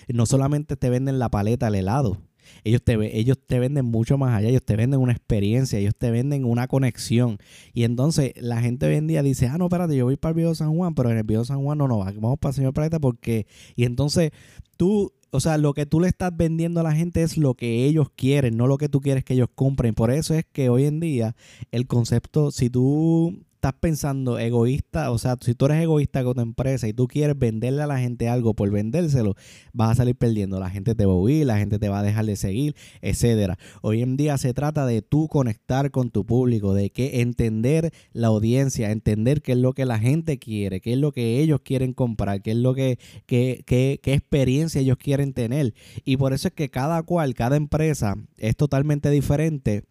no 0.09 0.27
solamente 0.27 0.77
te 0.77 0.91
venden 0.91 1.19
la 1.19 1.31
paleta, 1.31 1.69
el 1.69 1.75
helado, 1.75 2.19
ellos 2.65 2.83
te, 2.83 3.19
ellos 3.19 3.39
te 3.45 3.59
venden 3.59 3.87
mucho 3.87 4.19
más 4.19 4.35
allá, 4.35 4.49
ellos 4.49 4.65
te 4.65 4.77
venden 4.77 5.01
una 5.01 5.13
experiencia, 5.13 5.79
ellos 5.79 5.95
te 5.97 6.11
venden 6.11 6.45
una 6.45 6.69
conexión. 6.69 7.39
Y 7.73 7.85
entonces 7.85 8.33
la 8.37 8.61
gente 8.61 8.87
hoy 8.87 8.97
en 8.97 9.07
día 9.07 9.23
dice, 9.23 9.49
ah, 9.49 9.59
no, 9.59 9.67
espérate, 9.67 9.97
yo 9.97 10.05
voy 10.05 10.17
para 10.17 10.31
el 10.31 10.37
Viejo 10.37 10.55
San 10.55 10.75
Juan, 10.75 10.95
pero 10.95 11.11
en 11.11 11.19
el 11.19 11.25
Viejo 11.25 11.45
San 11.45 11.63
Juan 11.63 11.79
no, 11.79 11.89
no, 11.89 11.99
vamos 11.99 12.39
para 12.39 12.51
el 12.51 12.57
Señor 12.57 12.73
Paleta 12.73 12.99
porque... 12.99 13.47
Y 13.75 13.85
entonces 13.85 14.31
tú, 14.77 15.13
o 15.31 15.41
sea, 15.41 15.59
lo 15.59 15.75
que 15.75 15.87
tú 15.87 16.01
le 16.01 16.09
estás 16.09 16.37
vendiendo 16.37 16.81
a 16.81 16.83
la 16.83 16.93
gente 16.93 17.23
es 17.23 17.37
lo 17.37 17.55
que 17.55 17.85
ellos 17.85 18.09
quieren, 18.15 18.57
no 18.57 18.67
lo 18.67 18.79
que 18.79 18.89
tú 18.89 19.01
quieres 19.01 19.25
que 19.25 19.35
ellos 19.35 19.49
compren. 19.55 19.95
Por 19.95 20.11
eso 20.11 20.35
es 20.35 20.45
que 20.51 20.69
hoy 20.69 20.85
en 20.85 21.01
día 21.01 21.37
el 21.71 21.87
concepto, 21.87 22.51
si 22.51 22.71
tú 22.71 23.45
estás 23.67 23.81
pensando 23.81 24.39
egoísta, 24.39 25.11
o 25.11 25.19
sea, 25.19 25.37
si 25.41 25.55
tú 25.55 25.67
eres 25.67 25.83
egoísta 25.83 26.23
con 26.23 26.35
tu 26.35 26.41
empresa 26.41 26.87
y 26.87 26.93
tú 26.93 27.09
quieres 27.09 27.37
venderle 27.37 27.83
a 27.83 27.89
la 27.89 27.99
gente 27.99 28.29
algo 28.29 28.55
por 28.55 28.71
vendérselo, 28.71 29.35
vas 29.73 29.91
a 29.91 29.95
salir 29.97 30.15
perdiendo. 30.15 30.61
La 30.61 30.71
gente 30.71 30.95
te 30.95 31.05
va 31.05 31.13
a 31.13 31.17
huir, 31.17 31.47
la 31.47 31.59
gente 31.59 31.81
te 31.81 31.89
va 31.89 31.99
a 31.99 32.03
dejar 32.05 32.27
de 32.27 32.37
seguir, 32.37 32.77
etcétera. 33.03 33.59
Hoy 33.83 34.03
en 34.03 34.17
día 34.17 34.39
se 34.39 34.55
trata 34.55 34.87
de 34.87 35.03
tú 35.03 35.27
conectar 35.27 35.91
con 35.91 36.11
tu 36.11 36.25
público, 36.25 36.75
de 36.75 36.91
que 36.91 37.23
entender 37.23 37.91
la 38.13 38.29
audiencia, 38.29 38.93
entender 38.93 39.43
qué 39.43 39.53
es 39.53 39.59
lo 39.59 39.73
que 39.73 39.85
la 39.85 39.99
gente 39.99 40.39
quiere, 40.39 40.81
qué 40.81 40.93
es 40.93 40.99
lo 40.99 41.11
que 41.11 41.41
ellos 41.41 41.61
quieren 41.65 41.93
comprar, 41.93 42.43
qué 42.43 42.53
es 42.53 42.59
lo 42.59 42.73
que, 42.73 43.01
qué, 43.27 43.65
qué, 43.67 43.99
qué 44.01 44.15
experiencia 44.15 44.81
ellos 44.81 44.99
quieren 44.99 45.33
tener. 45.33 45.75
Y 46.05 46.19
por 46.19 46.33
eso 46.33 46.47
es 46.47 46.55
que 46.55 46.69
cada 46.69 47.03
cual, 47.03 47.35
cada 47.35 47.57
empresa 47.57 48.15
es 48.39 48.55
totalmente 48.55 49.11
diferente 49.11 49.83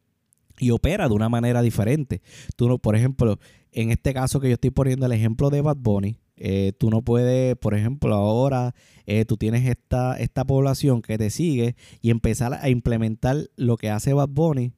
y 0.60 0.72
opera 0.72 1.08
de 1.08 1.14
una 1.14 1.30
manera 1.30 1.62
diferente. 1.62 2.22
Tú 2.56 2.68
no, 2.68 2.78
por 2.78 2.96
ejemplo, 2.96 3.40
en 3.76 3.92
este 3.92 4.14
caso 4.14 4.40
que 4.40 4.48
yo 4.48 4.54
estoy 4.54 4.70
poniendo 4.70 5.06
el 5.06 5.12
ejemplo 5.12 5.50
de 5.50 5.60
Bad 5.60 5.76
Bunny, 5.78 6.18
eh, 6.38 6.72
tú 6.78 6.90
no 6.90 7.02
puedes, 7.02 7.58
por 7.58 7.76
ejemplo, 7.76 8.16
ahora 8.16 8.74
eh, 9.06 9.26
tú 9.26 9.36
tienes 9.36 9.68
esta, 9.68 10.18
esta 10.18 10.46
población 10.46 11.02
que 11.02 11.18
te 11.18 11.30
sigue 11.30 11.76
y 12.02 12.10
empezar 12.10 12.54
a 12.54 12.70
implementar 12.70 13.50
lo 13.58 13.76
que 13.76 13.90
hace 13.90 14.14
Bad 14.14 14.30
Bunny 14.30 14.72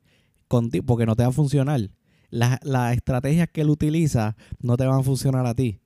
porque 0.47 1.05
no 1.05 1.15
te 1.15 1.23
va 1.23 1.29
a 1.29 1.31
funcionar. 1.31 1.91
Las 2.31 2.93
estrategias 2.93 3.47
que 3.53 3.61
él 3.61 3.69
utiliza 3.69 4.35
no 4.59 4.77
te 4.77 4.85
van 4.87 4.99
a 4.99 5.03
funcionar 5.03 5.45
a 5.45 5.53
ti. 5.53 5.79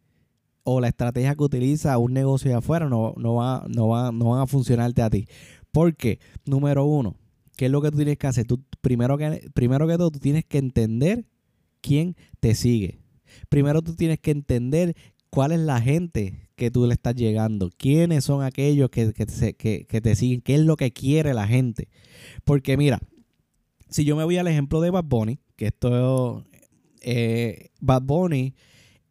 O 0.63 0.79
la 0.79 0.87
estrategia 0.87 1.35
que 1.35 1.43
utiliza 1.43 1.97
un 1.97 2.13
negocio 2.13 2.49
de 2.49 2.57
afuera 2.57 2.87
no, 2.87 3.13
no, 3.17 3.35
va, 3.35 3.65
no, 3.67 3.89
va, 3.89 4.11
no 4.13 4.29
van 4.29 4.41
a 4.41 4.47
funcionarte 4.47 5.01
a 5.01 5.09
ti. 5.09 5.27
Porque, 5.73 6.19
número 6.45 6.85
uno, 6.85 7.17
¿qué 7.57 7.65
es 7.65 7.71
lo 7.71 7.81
que 7.81 7.91
tú 7.91 7.97
tienes 7.97 8.17
que 8.17 8.27
hacer? 8.27 8.45
Tú, 8.45 8.63
primero, 8.79 9.17
primero 9.53 9.85
que 9.85 9.97
todo, 9.97 10.11
tú 10.11 10.19
tienes 10.19 10.45
que 10.45 10.59
entender 10.59 11.25
quién 11.81 12.15
te 12.39 12.55
sigue. 12.55 12.99
Primero 13.49 13.81
tú 13.81 13.95
tienes 13.95 14.19
que 14.19 14.31
entender 14.31 14.95
cuál 15.29 15.51
es 15.51 15.59
la 15.59 15.81
gente 15.81 16.49
que 16.55 16.69
tú 16.69 16.85
le 16.85 16.93
estás 16.93 17.15
llegando, 17.15 17.71
quiénes 17.75 18.23
son 18.25 18.43
aquellos 18.43 18.89
que, 18.89 19.11
te 19.13 20.15
siguen, 20.15 20.41
qué 20.41 20.55
es 20.55 20.61
lo 20.61 20.77
que 20.77 20.91
quiere 20.91 21.33
la 21.33 21.47
gente. 21.47 21.87
Porque 22.43 22.77
mira, 22.77 22.99
si 23.89 24.05
yo 24.05 24.15
me 24.15 24.23
voy 24.23 24.37
al 24.37 24.47
ejemplo 24.47 24.79
de 24.81 24.91
Bad 24.91 25.05
Bunny, 25.05 25.39
que 25.55 25.67
esto, 25.67 26.43
eh, 27.01 27.69
Bad 27.79 28.03
Bunny 28.03 28.53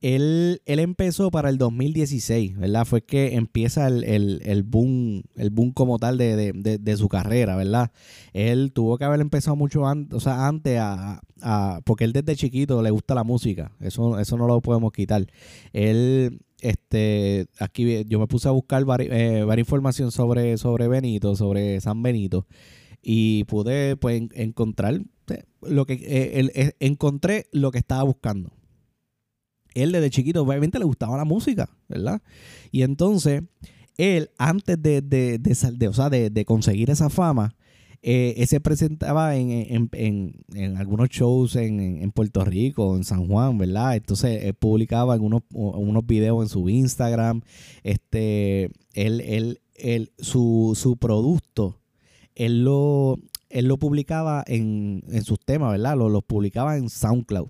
él, 0.01 0.63
él 0.65 0.79
empezó 0.79 1.31
para 1.31 1.51
el 1.51 1.59
2016, 1.59 2.57
¿verdad? 2.57 2.87
Fue 2.87 3.03
que 3.03 3.35
empieza 3.35 3.87
el, 3.87 4.41
el, 4.43 4.63
boom, 4.63 5.23
el 5.37 5.51
boom 5.51 5.73
como 5.73 5.99
tal 5.99 6.17
de, 6.17 6.53
de, 6.55 6.79
de, 6.79 6.97
su 6.97 7.09
carrera, 7.09 7.55
¿verdad? 7.55 7.93
Él 8.33 8.73
tuvo 8.73 8.97
que 8.97 9.05
haber 9.05 9.21
empezado 9.21 9.57
mucho 9.57 9.87
antes, 9.87 10.17
o 10.17 10.21
sea, 10.21 10.49
antes 10.49 10.79
a, 10.79 11.21
a, 11.43 11.81
porque 11.85 12.05
él 12.05 12.13
desde 12.13 12.35
chiquito 12.35 12.83
le 12.83 12.91
gusta 12.91 13.15
la 13.15 13.25
música, 13.25 13.73
eso, 13.81 14.19
eso 14.19 14.39
no 14.39 14.47
lo 14.47 14.63
podemos 14.63 14.91
quitar. 14.93 15.27
Él, 15.75 16.41
este, 16.61 17.47
aquí 17.59 18.05
yo 18.07 18.19
me 18.19 18.27
puse 18.27 18.49
a 18.49 18.53
buscar 18.53 18.83
varias 18.87 19.11
eh, 19.13 19.61
información 19.61 20.13
sobre, 20.13 20.57
sobre 20.57 20.89
Benito, 20.89 21.37
sobre 21.37 21.79
San 21.83 22.03
Benito, 22.03 22.47
y 23.03 23.45
pude 23.45 23.97
pues 23.97 24.23
encontrar 24.33 25.03
eh, 25.29 25.45
lo 25.61 25.85
que, 25.85 25.99
eh, 26.03 26.73
encontré 26.81 27.49
lo 27.53 27.71
que 27.71 27.79
estaba 27.79 28.03
buscando 28.05 28.51
él 29.75 29.93
desde 29.93 30.11
chiquito 30.11 30.43
obviamente 30.43 30.79
le 30.79 30.85
gustaba 30.85 31.17
la 31.17 31.25
música, 31.25 31.69
¿verdad? 31.89 32.23
Y 32.71 32.83
entonces, 32.83 33.43
él 33.97 34.31
antes 34.39 34.81
de, 34.83 35.03
de, 35.03 35.39
de, 35.39 36.31
de, 36.31 36.45
conseguir 36.45 36.91
esa 36.91 37.11
fama, 37.11 37.55
eh, 38.03 38.35
él 38.39 38.47
se 38.47 38.61
presentaba 38.61 39.37
en, 39.37 39.91
en, 39.93 40.77
algunos 40.79 41.11
shows 41.11 41.57
en, 41.57 42.11
Puerto 42.13 42.45
Rico, 42.45 42.97
en 42.97 43.05
San 43.05 43.27
Juan, 43.27 43.59
¿verdad? 43.59 43.97
Entonces 43.97 44.45
él 44.45 44.55
publicaba 44.55 45.13
algunos, 45.13 45.43
unos 45.51 46.07
videos 46.07 46.43
en 46.43 46.49
su 46.49 46.69
Instagram. 46.69 47.43
Este, 47.83 48.71
él, 48.95 49.21
él, 49.21 49.61
él, 49.75 50.13
su, 50.19 50.73
su 50.77 50.97
producto, 50.97 51.79
él 52.35 52.65
lo, 52.65 53.19
él 53.51 53.67
lo 53.67 53.77
publicaba 53.77 54.45
en, 54.47 55.03
sus 55.23 55.39
temas, 55.41 55.73
¿verdad? 55.73 55.97
Lo, 55.97 56.09
los 56.09 56.25
publicaba 56.25 56.79
en 56.79 56.89
SoundCloud. 56.89 57.49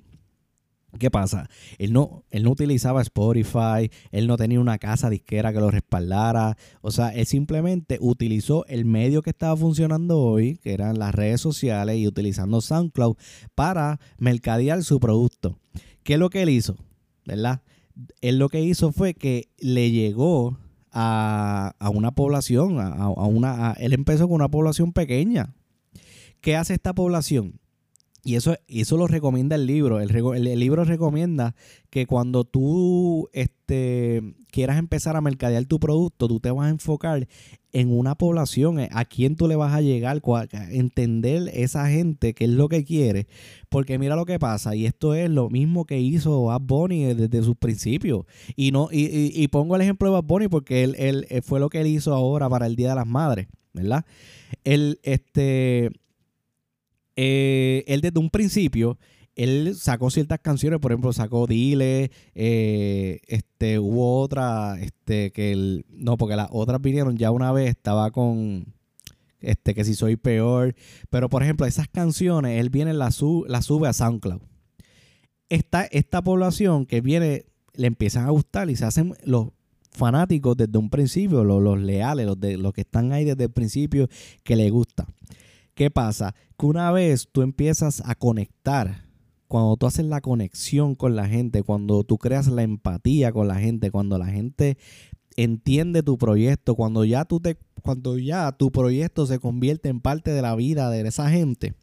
¿Qué 0.98 1.10
pasa? 1.10 1.48
Él 1.78 1.92
no, 1.92 2.24
él 2.30 2.42
no 2.42 2.50
utilizaba 2.50 3.00
Spotify, 3.02 3.90
él 4.10 4.26
no 4.26 4.36
tenía 4.36 4.60
una 4.60 4.78
casa 4.78 5.08
disquera 5.08 5.52
que 5.52 5.60
lo 5.60 5.70
respaldara. 5.70 6.56
O 6.80 6.90
sea, 6.90 7.10
él 7.10 7.26
simplemente 7.26 7.98
utilizó 8.00 8.66
el 8.66 8.84
medio 8.84 9.22
que 9.22 9.30
estaba 9.30 9.56
funcionando 9.56 10.18
hoy, 10.18 10.56
que 10.56 10.72
eran 10.72 10.98
las 10.98 11.14
redes 11.14 11.40
sociales, 11.40 11.96
y 11.96 12.08
utilizando 12.08 12.60
SoundCloud 12.60 13.16
para 13.54 14.00
mercadear 14.18 14.82
su 14.82 14.98
producto. 14.98 15.58
¿Qué 16.02 16.14
es 16.14 16.18
lo 16.18 16.30
que 16.30 16.42
él 16.42 16.48
hizo? 16.48 16.76
¿Verdad? 17.24 17.62
Él 18.20 18.38
lo 18.38 18.48
que 18.48 18.60
hizo 18.60 18.92
fue 18.92 19.14
que 19.14 19.48
le 19.58 19.90
llegó 19.90 20.58
a, 20.92 21.74
una 21.92 22.10
población, 22.10 22.80
a, 22.80 23.08
una, 23.08 23.72
él 23.78 23.92
empezó 23.92 24.26
con 24.26 24.36
una 24.36 24.48
población 24.48 24.92
pequeña. 24.92 25.54
¿Qué 26.40 26.56
hace 26.56 26.74
esta 26.74 26.94
población? 26.94 27.60
Y 28.22 28.34
eso, 28.34 28.54
eso 28.68 28.96
lo 28.96 29.06
recomienda 29.06 29.56
el 29.56 29.66
libro. 29.66 30.00
El, 30.00 30.10
libro 30.58 30.84
recomienda 30.84 31.54
que 31.88 32.06
cuando 32.06 32.44
tú 32.44 33.28
este, 33.32 34.22
quieras 34.50 34.78
empezar 34.78 35.16
a 35.16 35.22
mercadear 35.22 35.64
tu 35.64 35.80
producto, 35.80 36.28
tú 36.28 36.38
te 36.38 36.50
vas 36.50 36.66
a 36.66 36.70
enfocar 36.70 37.26
en 37.72 37.96
una 37.96 38.16
población, 38.16 38.80
eh, 38.80 38.88
a 38.92 39.04
quién 39.04 39.36
tú 39.36 39.48
le 39.48 39.56
vas 39.56 39.72
a 39.72 39.80
llegar, 39.80 40.20
entender 40.70 41.50
esa 41.54 41.88
gente 41.88 42.34
qué 42.34 42.44
es 42.44 42.50
lo 42.50 42.68
que 42.68 42.84
quiere. 42.84 43.26
Porque 43.70 43.98
mira 43.98 44.16
lo 44.16 44.26
que 44.26 44.38
pasa, 44.38 44.74
y 44.74 44.84
esto 44.84 45.14
es 45.14 45.30
lo 45.30 45.48
mismo 45.48 45.86
que 45.86 45.98
hizo 45.98 46.44
Bad 46.44 46.60
Bunny 46.62 47.14
desde 47.14 47.42
sus 47.42 47.56
principios. 47.56 48.26
Y, 48.54 48.70
no, 48.70 48.88
y, 48.92 49.48
pongo 49.48 49.76
el 49.76 49.82
ejemplo 49.82 50.08
de 50.08 50.14
Bad 50.14 50.24
Bunny 50.24 50.48
porque 50.48 50.84
él, 50.84 50.94
él, 50.98 51.26
fue 51.42 51.58
lo 51.58 51.70
que 51.70 51.80
él 51.80 51.86
hizo 51.86 52.12
ahora 52.12 52.50
para 52.50 52.66
el 52.66 52.76
Día 52.76 52.90
de 52.90 52.96
las 52.96 53.06
Madres, 53.06 53.48
¿verdad? 53.72 54.04
Él, 54.64 54.98
este 55.04 55.90
eh, 57.16 57.84
él 57.86 58.00
desde 58.00 58.18
un 58.18 58.30
principio, 58.30 58.98
él 59.34 59.74
sacó 59.76 60.10
ciertas 60.10 60.40
canciones, 60.40 60.80
por 60.80 60.92
ejemplo, 60.92 61.12
sacó 61.12 61.46
Dile, 61.46 62.10
eh, 62.34 63.20
este, 63.26 63.78
hubo 63.78 64.20
otra, 64.20 64.78
este, 64.80 65.30
que 65.32 65.82
no, 65.88 66.16
porque 66.16 66.36
las 66.36 66.48
otras 66.50 66.80
vinieron 66.80 67.16
ya 67.16 67.30
una 67.30 67.52
vez, 67.52 67.70
estaba 67.70 68.10
con, 68.10 68.74
este, 69.40 69.74
que 69.74 69.84
si 69.84 69.94
soy 69.94 70.16
peor, 70.16 70.74
pero 71.08 71.28
por 71.28 71.42
ejemplo, 71.42 71.66
esas 71.66 71.88
canciones, 71.88 72.60
él 72.60 72.70
viene, 72.70 72.92
las 72.92 73.14
sube 73.14 73.88
a 73.88 73.92
SoundCloud. 73.92 74.42
Esta, 75.48 75.84
esta 75.84 76.22
población 76.22 76.86
que 76.86 77.00
viene, 77.00 77.46
le 77.74 77.86
empiezan 77.86 78.26
a 78.26 78.30
gustar 78.30 78.68
y 78.68 78.76
se 78.76 78.84
hacen 78.84 79.14
los 79.24 79.48
fanáticos 79.90 80.56
desde 80.56 80.78
un 80.78 80.90
principio, 80.90 81.44
los, 81.44 81.62
los 81.62 81.78
leales, 81.80 82.26
los, 82.26 82.38
de, 82.38 82.56
los 82.56 82.72
que 82.72 82.82
están 82.82 83.12
ahí 83.12 83.24
desde 83.24 83.44
el 83.44 83.50
principio, 83.50 84.08
que 84.42 84.56
le 84.56 84.70
gusta. 84.70 85.06
¿Qué 85.74 85.90
pasa? 85.90 86.34
Que 86.58 86.66
una 86.66 86.90
vez 86.92 87.28
tú 87.30 87.42
empiezas 87.42 88.02
a 88.04 88.14
conectar, 88.14 89.04
cuando 89.48 89.76
tú 89.76 89.86
haces 89.86 90.06
la 90.06 90.20
conexión 90.20 90.94
con 90.94 91.16
la 91.16 91.26
gente, 91.26 91.62
cuando 91.62 92.04
tú 92.04 92.18
creas 92.18 92.46
la 92.46 92.62
empatía 92.62 93.32
con 93.32 93.48
la 93.48 93.56
gente, 93.56 93.90
cuando 93.90 94.16
la 94.18 94.26
gente 94.26 94.78
entiende 95.36 96.02
tu 96.02 96.18
proyecto, 96.18 96.74
cuando 96.74 97.04
ya 97.04 97.24
tú 97.24 97.40
te 97.40 97.58
cuando 97.82 98.18
ya 98.18 98.52
tu 98.52 98.70
proyecto 98.70 99.26
se 99.26 99.38
convierte 99.38 99.88
en 99.88 100.00
parte 100.00 100.32
de 100.32 100.42
la 100.42 100.54
vida 100.54 100.90
de 100.90 101.00
esa 101.00 101.30
gente, 101.30 101.74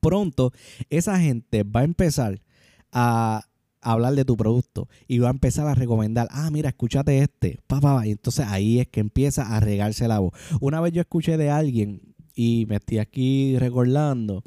pronto 0.00 0.52
esa 0.90 1.20
gente 1.20 1.62
va 1.64 1.80
a 1.80 1.84
empezar 1.84 2.40
a 2.90 3.44
hablar 3.82 4.14
de 4.14 4.24
tu 4.24 4.36
producto 4.36 4.88
y 5.06 5.18
va 5.18 5.28
a 5.28 5.32
empezar 5.32 5.66
a 5.66 5.74
recomendar, 5.74 6.28
ah, 6.30 6.50
mira, 6.50 6.70
escúchate 6.70 7.18
este, 7.18 7.60
pa, 7.66 8.06
y 8.06 8.12
entonces 8.12 8.46
ahí 8.48 8.80
es 8.80 8.88
que 8.88 9.00
empieza 9.00 9.54
a 9.54 9.60
regarse 9.60 10.08
la 10.08 10.20
voz. 10.20 10.32
Una 10.60 10.80
vez 10.80 10.92
yo 10.92 11.00
escuché 11.00 11.36
de 11.36 11.50
alguien 11.50 12.11
y 12.34 12.66
me 12.68 12.76
estoy 12.76 12.98
aquí 12.98 13.56
recordando. 13.58 14.42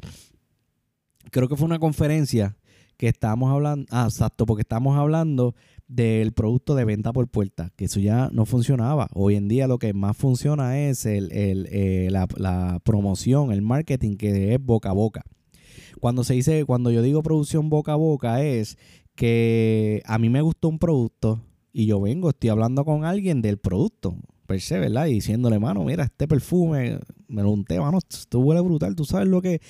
Creo 1.30 1.48
que 1.48 1.56
fue 1.56 1.66
una 1.66 1.78
conferencia 1.78 2.56
que 2.96 3.08
estábamos 3.08 3.52
hablando, 3.52 3.86
ah, 3.90 4.06
exacto, 4.08 4.46
porque 4.46 4.62
estamos 4.62 4.96
hablando 4.96 5.54
del 5.86 6.32
producto 6.32 6.74
de 6.74 6.84
venta 6.84 7.12
por 7.12 7.28
puerta, 7.28 7.70
que 7.76 7.84
eso 7.84 8.00
ya 8.00 8.30
no 8.32 8.46
funcionaba. 8.46 9.08
Hoy 9.12 9.36
en 9.36 9.48
día 9.48 9.66
lo 9.66 9.78
que 9.78 9.92
más 9.92 10.16
funciona 10.16 10.80
es 10.80 11.04
el, 11.06 11.28
eh, 11.32 12.08
la, 12.10 12.26
la, 12.36 12.80
promoción, 12.84 13.52
el 13.52 13.62
marketing, 13.62 14.16
que 14.16 14.54
es 14.54 14.64
boca 14.64 14.90
a 14.90 14.94
boca. 14.94 15.24
Cuando 16.00 16.24
se 16.24 16.34
dice, 16.34 16.64
cuando 16.64 16.90
yo 16.90 17.02
digo 17.02 17.22
producción 17.22 17.68
boca 17.68 17.92
a 17.92 17.96
boca, 17.96 18.42
es 18.42 18.78
que 19.14 20.02
a 20.06 20.18
mí 20.18 20.28
me 20.28 20.40
gustó 20.40 20.68
un 20.68 20.78
producto 20.78 21.40
y 21.72 21.86
yo 21.86 22.00
vengo, 22.00 22.30
estoy 22.30 22.50
hablando 22.50 22.84
con 22.84 23.04
alguien 23.04 23.42
del 23.42 23.58
producto 23.58 24.16
per 24.46 24.60
se, 24.60 24.78
¿verdad? 24.78 25.06
Y 25.06 25.14
diciéndole, 25.14 25.58
mano, 25.58 25.84
mira, 25.84 26.04
este 26.04 26.26
perfume, 26.26 27.00
me 27.28 27.42
lo 27.42 27.50
unté, 27.50 27.80
mano, 27.80 27.98
esto 27.98 28.38
huele 28.40 28.60
brutal, 28.60 28.94
tú 28.94 29.04
sabes 29.04 29.28
lo 29.28 29.42
que... 29.42 29.60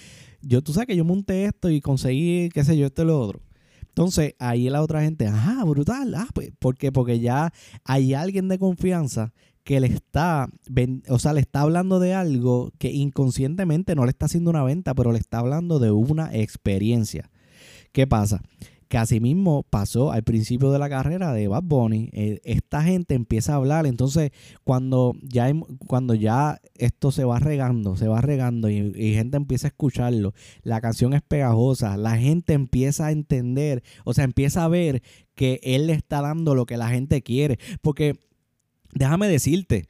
Yo, 0.43 0.63
tú 0.63 0.73
sabes 0.73 0.87
que 0.87 0.97
yo 0.97 1.05
monté 1.05 1.47
esto 1.47 1.71
y 1.71 1.81
conseguí, 1.81 2.49
qué 2.51 2.63
sé 2.65 2.77
yo, 2.77 2.87
esto 2.87 3.03
y 3.03 3.07
lo 3.07 3.21
otro. 3.21 3.43
Entonces, 3.89 4.35
ahí 4.39 4.69
la 4.69 4.83
otra 4.83 5.03
gente, 5.03 5.27
ajá, 5.27 5.65
brutal, 5.65 6.15
ah, 6.15 6.29
pues, 6.35 6.51
¿por 6.59 6.77
qué? 6.77 6.93
Porque 6.93 7.19
ya 7.19 7.53
hay 7.83 8.15
alguien 8.15 8.47
de 8.49 8.59
confianza 8.59 9.33
que 9.65 9.81
le 9.81 9.89
está, 9.89 10.49
o 11.09 11.19
sea, 11.19 11.33
le 11.33 11.41
está 11.41 11.63
hablando 11.63 11.99
de 11.99 12.15
algo 12.15 12.73
que 12.79 12.93
inconscientemente 12.93 13.97
no 13.97 14.05
le 14.05 14.11
está 14.11 14.27
haciendo 14.27 14.51
una 14.51 14.63
venta, 14.63 14.95
pero 14.95 15.13
le 15.13 15.19
está 15.19 15.39
hablando 15.39 15.79
de 15.79 15.91
una 15.91 16.33
experiencia. 16.33 17.31
¿Qué 17.91 18.07
pasa? 18.07 18.43
Que 18.88 18.99
asimismo 18.99 19.64
pasó 19.69 20.12
al 20.12 20.23
principio 20.23 20.71
de 20.71 20.78
la 20.78 20.88
carrera 20.88 21.33
de 21.33 21.49
Bad 21.49 21.64
Bunny. 21.64 22.11
Eh, 22.12 22.40
esta 22.45 22.83
gente 22.83 23.14
empieza 23.14 23.52
a 23.52 23.57
hablar, 23.57 23.87
entonces 23.87 24.31
cuando 24.64 25.14
ya, 25.23 25.50
cuando 25.87 26.14
ya 26.14 26.61
esto 26.76 27.11
se 27.11 27.25
va 27.25 27.38
regando, 27.38 27.97
se 27.97 28.09
va 28.09 28.21
regando 28.21 28.71
y, 28.71 28.93
y, 28.97 29.14
gente 29.14 29.37
empieza 29.37 29.66
a 29.66 29.71
escucharlo, 29.71 30.35
la 30.62 30.81
canción 30.81 31.14
es 31.14 31.23
pegajosa, 31.23 31.97
la 31.97 32.16
gente 32.16 32.52
empieza 32.52 33.07
a 33.07 33.12
entender, 33.12 33.83
o 34.05 34.14
sea, 34.14 34.25
empieza 34.25 34.64
a 34.64 34.69
ver 34.69 35.02
que 35.35 35.61
él 35.62 35.88
le 35.88 35.95
está 35.95 36.23
dando 36.23 36.55
lo 36.55 36.66
que 36.66 36.76
la 36.76 36.88
gente 36.88 37.23
quiere, 37.23 37.59
porque 37.83 38.19
déjame 38.95 39.28
decirte, 39.28 39.88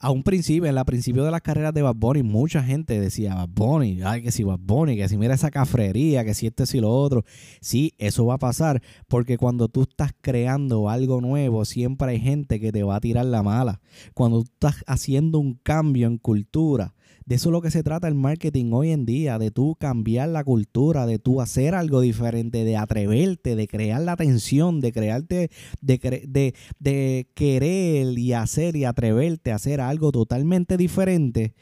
a 0.00 0.10
un 0.10 0.22
principio, 0.22 0.68
en 0.68 0.74
la 0.74 0.84
principio 0.84 1.24
de 1.24 1.30
las 1.30 1.40
carreras 1.40 1.74
de 1.74 1.82
Bad 1.82 1.96
Bunny, 1.96 2.22
mucha 2.22 2.62
gente 2.62 3.00
decía 3.00 3.34
Bad 3.34 3.48
Bunny, 3.48 4.00
ay, 4.04 4.22
que 4.22 4.30
si 4.30 4.44
Bad 4.44 4.60
Bunny, 4.60 4.96
que 4.96 5.08
si 5.08 5.18
mira 5.18 5.34
esa 5.34 5.50
cafrería, 5.50 6.24
que 6.24 6.34
si 6.34 6.46
esto, 6.46 6.66
si 6.66 6.80
lo 6.80 6.90
otro. 6.90 7.24
Sí, 7.60 7.94
eso 7.98 8.24
va 8.26 8.34
a 8.34 8.38
pasar, 8.38 8.80
porque 9.08 9.38
cuando 9.38 9.68
tú 9.68 9.82
estás 9.82 10.12
creando 10.20 10.88
algo 10.88 11.20
nuevo, 11.20 11.64
siempre 11.64 12.12
hay 12.12 12.20
gente 12.20 12.60
que 12.60 12.70
te 12.70 12.84
va 12.84 12.96
a 12.96 13.00
tirar 13.00 13.26
la 13.26 13.42
mala. 13.42 13.80
Cuando 14.14 14.42
tú 14.42 14.50
estás 14.52 14.84
haciendo 14.86 15.40
un 15.40 15.54
cambio 15.54 16.06
en 16.06 16.18
cultura, 16.18 16.94
de 17.28 17.34
eso 17.34 17.50
es 17.50 17.52
lo 17.52 17.60
que 17.60 17.70
se 17.70 17.82
trata 17.82 18.08
el 18.08 18.14
marketing 18.14 18.72
hoy 18.72 18.90
en 18.90 19.04
día, 19.04 19.38
de 19.38 19.50
tú 19.50 19.76
cambiar 19.78 20.30
la 20.30 20.44
cultura, 20.44 21.04
de 21.04 21.18
tú 21.18 21.42
hacer 21.42 21.74
algo 21.74 22.00
diferente, 22.00 22.64
de 22.64 22.78
atreverte, 22.78 23.54
de 23.54 23.68
crear 23.68 24.00
la 24.00 24.12
atención, 24.12 24.80
de 24.80 24.92
crearte, 24.92 25.50
de, 25.82 26.54
de, 26.78 27.28
querer 27.34 28.18
y 28.18 28.32
hacer 28.32 28.76
y 28.76 28.86
atreverte 28.86 29.52
a 29.52 29.56
hacer 29.56 29.82
algo 29.82 30.10
totalmente 30.10 30.78
diferente. 30.78 31.52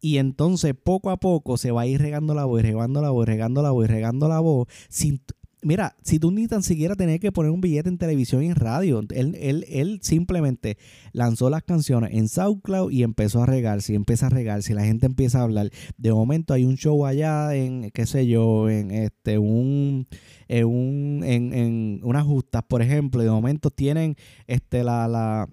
Y 0.00 0.18
entonces 0.18 0.74
poco 0.74 1.10
a 1.10 1.18
poco 1.18 1.56
se 1.56 1.70
va 1.70 1.82
a 1.82 1.86
ir 1.86 2.00
regando 2.00 2.34
la 2.34 2.44
voz, 2.44 2.62
regando 2.62 3.00
la 3.00 3.10
voz, 3.10 3.26
regando 3.28 3.62
la 3.62 3.70
voz, 3.70 3.86
regando 3.86 4.28
la 4.28 4.40
voz, 4.40 4.66
sin, 4.88 5.20
mira, 5.66 5.96
si 6.02 6.20
tú 6.20 6.30
ni 6.30 6.46
tan 6.46 6.62
siquiera 6.62 6.94
tenías 6.94 7.18
que 7.18 7.32
poner 7.32 7.50
un 7.50 7.60
billete 7.60 7.88
en 7.88 7.98
televisión 7.98 8.42
y 8.44 8.46
en 8.46 8.54
radio, 8.54 9.00
él, 9.10 9.36
él, 9.40 9.66
él 9.68 9.98
simplemente 10.00 10.78
lanzó 11.12 11.50
las 11.50 11.64
canciones 11.64 12.12
en 12.14 12.28
SoundCloud 12.28 12.92
y 12.92 13.02
empezó 13.02 13.42
a 13.42 13.46
regarse, 13.46 13.92
y 13.92 13.96
empieza 13.96 14.26
a 14.26 14.30
regarse, 14.30 14.72
y 14.72 14.76
la 14.76 14.84
gente 14.84 15.06
empieza 15.06 15.40
a 15.40 15.42
hablar. 15.42 15.70
De 15.98 16.12
momento 16.12 16.54
hay 16.54 16.64
un 16.64 16.76
show 16.76 17.04
allá 17.04 17.54
en, 17.56 17.90
qué 17.90 18.06
sé 18.06 18.28
yo, 18.28 18.70
en 18.70 18.92
este, 18.92 19.38
un, 19.38 20.06
en, 20.46 20.66
un, 20.66 21.24
en, 21.24 21.52
en 21.52 22.00
unas 22.04 22.24
justas, 22.24 22.62
por 22.62 22.80
ejemplo, 22.80 23.20
y 23.22 23.24
de 23.24 23.32
momento 23.32 23.70
tienen 23.70 24.14
este, 24.46 24.84
la, 24.84 25.08
la 25.08 25.48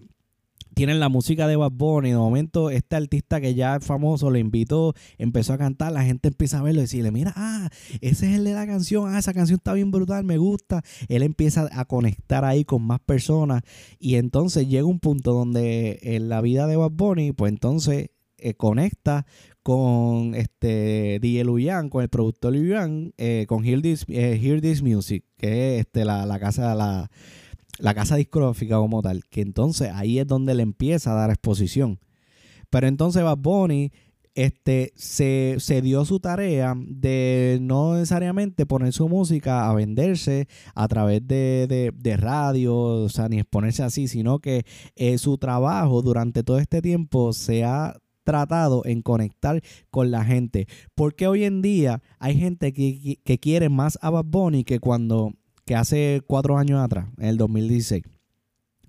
tienen 0.74 1.00
la 1.00 1.10
música 1.10 1.48
de 1.48 1.56
Bad 1.56 1.72
Bunny. 1.72 2.10
De 2.10 2.18
momento, 2.18 2.70
este 2.70 2.96
artista 2.96 3.42
que 3.42 3.56
ya 3.56 3.76
es 3.76 3.86
famoso 3.86 4.32
le 4.32 4.40
invitó, 4.40 4.94
empezó 5.18 5.54
a 5.54 5.58
cantar. 5.58 5.92
La 5.92 6.04
gente 6.04 6.30
empieza 6.30 6.60
a 6.60 6.62
verlo 6.62 6.82
y 6.82 6.84
decirle: 6.84 7.12
Mira, 7.12 7.34
ah, 7.36 7.70
ese 8.02 8.30
es 8.30 8.38
el 8.38 8.44
de 8.44 8.54
la 8.54 8.66
canción. 8.66 9.14
Ah, 9.14 9.20
esa 9.20 9.34
canción 9.34 9.58
está 9.58 9.74
bien 9.74 9.92
brutal, 9.92 10.24
me 10.24 10.38
gusta. 10.38 10.82
Él 11.08 11.24
empieza 11.24 11.70
a 11.72 11.86
conectar 11.86 12.46
ahí 12.46 12.66
con 12.66 12.82
más 12.84 13.00
personas. 13.00 13.62
Y 14.00 14.16
entonces 14.16 14.68
llega 14.68 14.86
un 14.86 15.00
punto 15.00 15.34
donde 15.34 16.00
en 16.02 16.30
la 16.30 16.42
vida 16.42 16.68
de 16.68 16.76
Bad 16.76 16.92
Bunny, 16.92 17.32
pues 17.32 17.52
entonces 17.52 18.10
eh, 18.38 18.56
conecta 18.56 19.26
con 19.62 20.36
este 20.36 21.20
DJ 21.22 21.46
Luyan, 21.46 21.90
con 21.90 22.04
el 22.04 22.10
productor 22.10 22.54
Luyan, 22.54 23.14
eh, 23.18 23.46
con 23.48 23.64
Hear 23.64 23.82
This, 23.82 24.06
eh, 24.10 24.38
Hear 24.42 24.60
This 24.60 24.82
Music, 24.82 25.24
que 25.38 25.76
es 25.76 25.86
este, 25.86 26.04
la, 26.04 26.26
la 26.26 26.40
casa 26.40 26.72
de 26.72 26.76
la 26.76 27.10
la 27.80 27.94
casa 27.94 28.16
discográfica 28.16 28.78
como 28.78 29.02
tal, 29.02 29.24
que 29.30 29.42
entonces 29.42 29.92
ahí 29.94 30.20
es 30.20 30.28
donde 30.28 30.56
le 30.56 30.64
empieza 30.64 31.12
a 31.12 31.16
dar 31.16 31.30
exposición. 31.30 32.00
Pero 32.70 32.88
entonces 32.88 33.24
Bad 33.24 33.38
Bunny 33.38 33.92
este, 34.36 34.94
se, 34.96 35.82
dio 35.84 36.06
su 36.06 36.20
tarea 36.20 36.74
de 36.76 37.60
no 37.62 37.94
necesariamente 37.96 38.66
poner 38.66 38.92
su 38.94 39.08
música 39.08 39.70
a 39.70 39.74
venderse 39.76 40.48
a 40.74 40.88
través 40.88 41.28
de, 41.28 42.18
radio, 42.18 42.76
o 42.76 43.10
sea, 43.10 43.30
ni 43.30 43.40
exponerse 43.40 43.84
así, 43.84 44.08
sino 44.08 44.40
que 44.40 44.66
eh, 44.96 45.18
su 45.18 45.38
trabajo 45.38 46.02
durante 46.02 46.44
todo 46.44 46.58
este 46.58 46.82
tiempo 46.82 47.34
se 47.34 47.64
ha 47.64 47.96
tratado 48.24 48.84
en 48.86 49.02
conectar 49.02 49.62
con 49.92 50.10
la 50.10 50.24
gente. 50.26 50.68
Porque 50.96 51.28
hoy 51.28 51.44
en 51.44 51.62
día 51.62 52.02
hay 52.20 52.40
gente 52.40 52.74
que, 52.74 53.20
que 53.24 53.38
quiere 53.38 53.70
más 53.70 54.00
a 54.02 54.10
Bad 54.10 54.26
Bunny 54.26 54.64
que 54.64 54.80
cuando 54.80 55.34
que 55.66 55.76
hace 55.76 56.22
cuatro 56.26 56.58
años 56.58 56.82
atrás, 56.82 57.08
en 57.18 57.28
el 57.28 57.38
2016. 57.38 58.04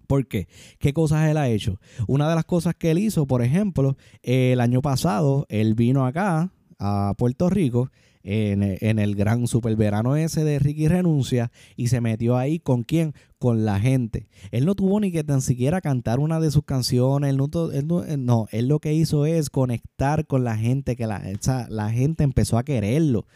¿Por 0.06 0.26
qué? 0.26 0.48
¿Qué 0.78 0.92
cosas 0.92 1.28
él 1.28 1.36
ha 1.36 1.48
hecho? 1.48 1.80
Una 2.06 2.28
de 2.28 2.34
las 2.34 2.44
cosas 2.44 2.74
que 2.74 2.90
él 2.90 2.98
hizo, 2.98 3.26
por 3.26 3.42
ejemplo, 3.42 3.96
el 4.22 4.60
año 4.60 4.82
pasado, 4.82 5.46
él 5.48 5.74
vino 5.74 6.06
acá 6.06 6.52
a 6.78 7.14
Puerto 7.16 7.48
Rico 7.48 7.90
en, 8.24 8.98
el 8.98 9.14
gran 9.14 9.46
superverano 9.46 10.16
ese 10.16 10.44
de 10.44 10.58
Ricky 10.58 10.88
Renuncia 10.88 11.52
y 11.76 11.88
se 11.88 12.00
metió 12.00 12.36
ahí 12.36 12.58
con 12.58 12.82
quién? 12.82 13.14
Con 13.38 13.64
la 13.64 13.78
gente. 13.78 14.28
Él 14.50 14.64
no 14.64 14.74
tuvo 14.74 14.98
ni 14.98 15.12
que 15.12 15.24
tan 15.24 15.42
siquiera 15.42 15.80
cantar 15.80 16.18
una 16.18 16.40
de 16.40 16.50
sus 16.50 16.64
canciones, 16.64 17.30
él 17.30 17.36
no, 17.36 18.46
él 18.50 18.68
lo 18.68 18.80
que 18.80 18.94
hizo 18.94 19.26
es 19.26 19.50
conectar 19.50 20.26
con 20.26 20.42
la 20.42 20.56
gente, 20.56 20.96
que 20.96 21.06
la, 21.06 21.22
la 21.68 21.90
gente 21.90 22.24
empezó 22.24 22.56
a 22.56 22.64
quererlo. 22.64 23.26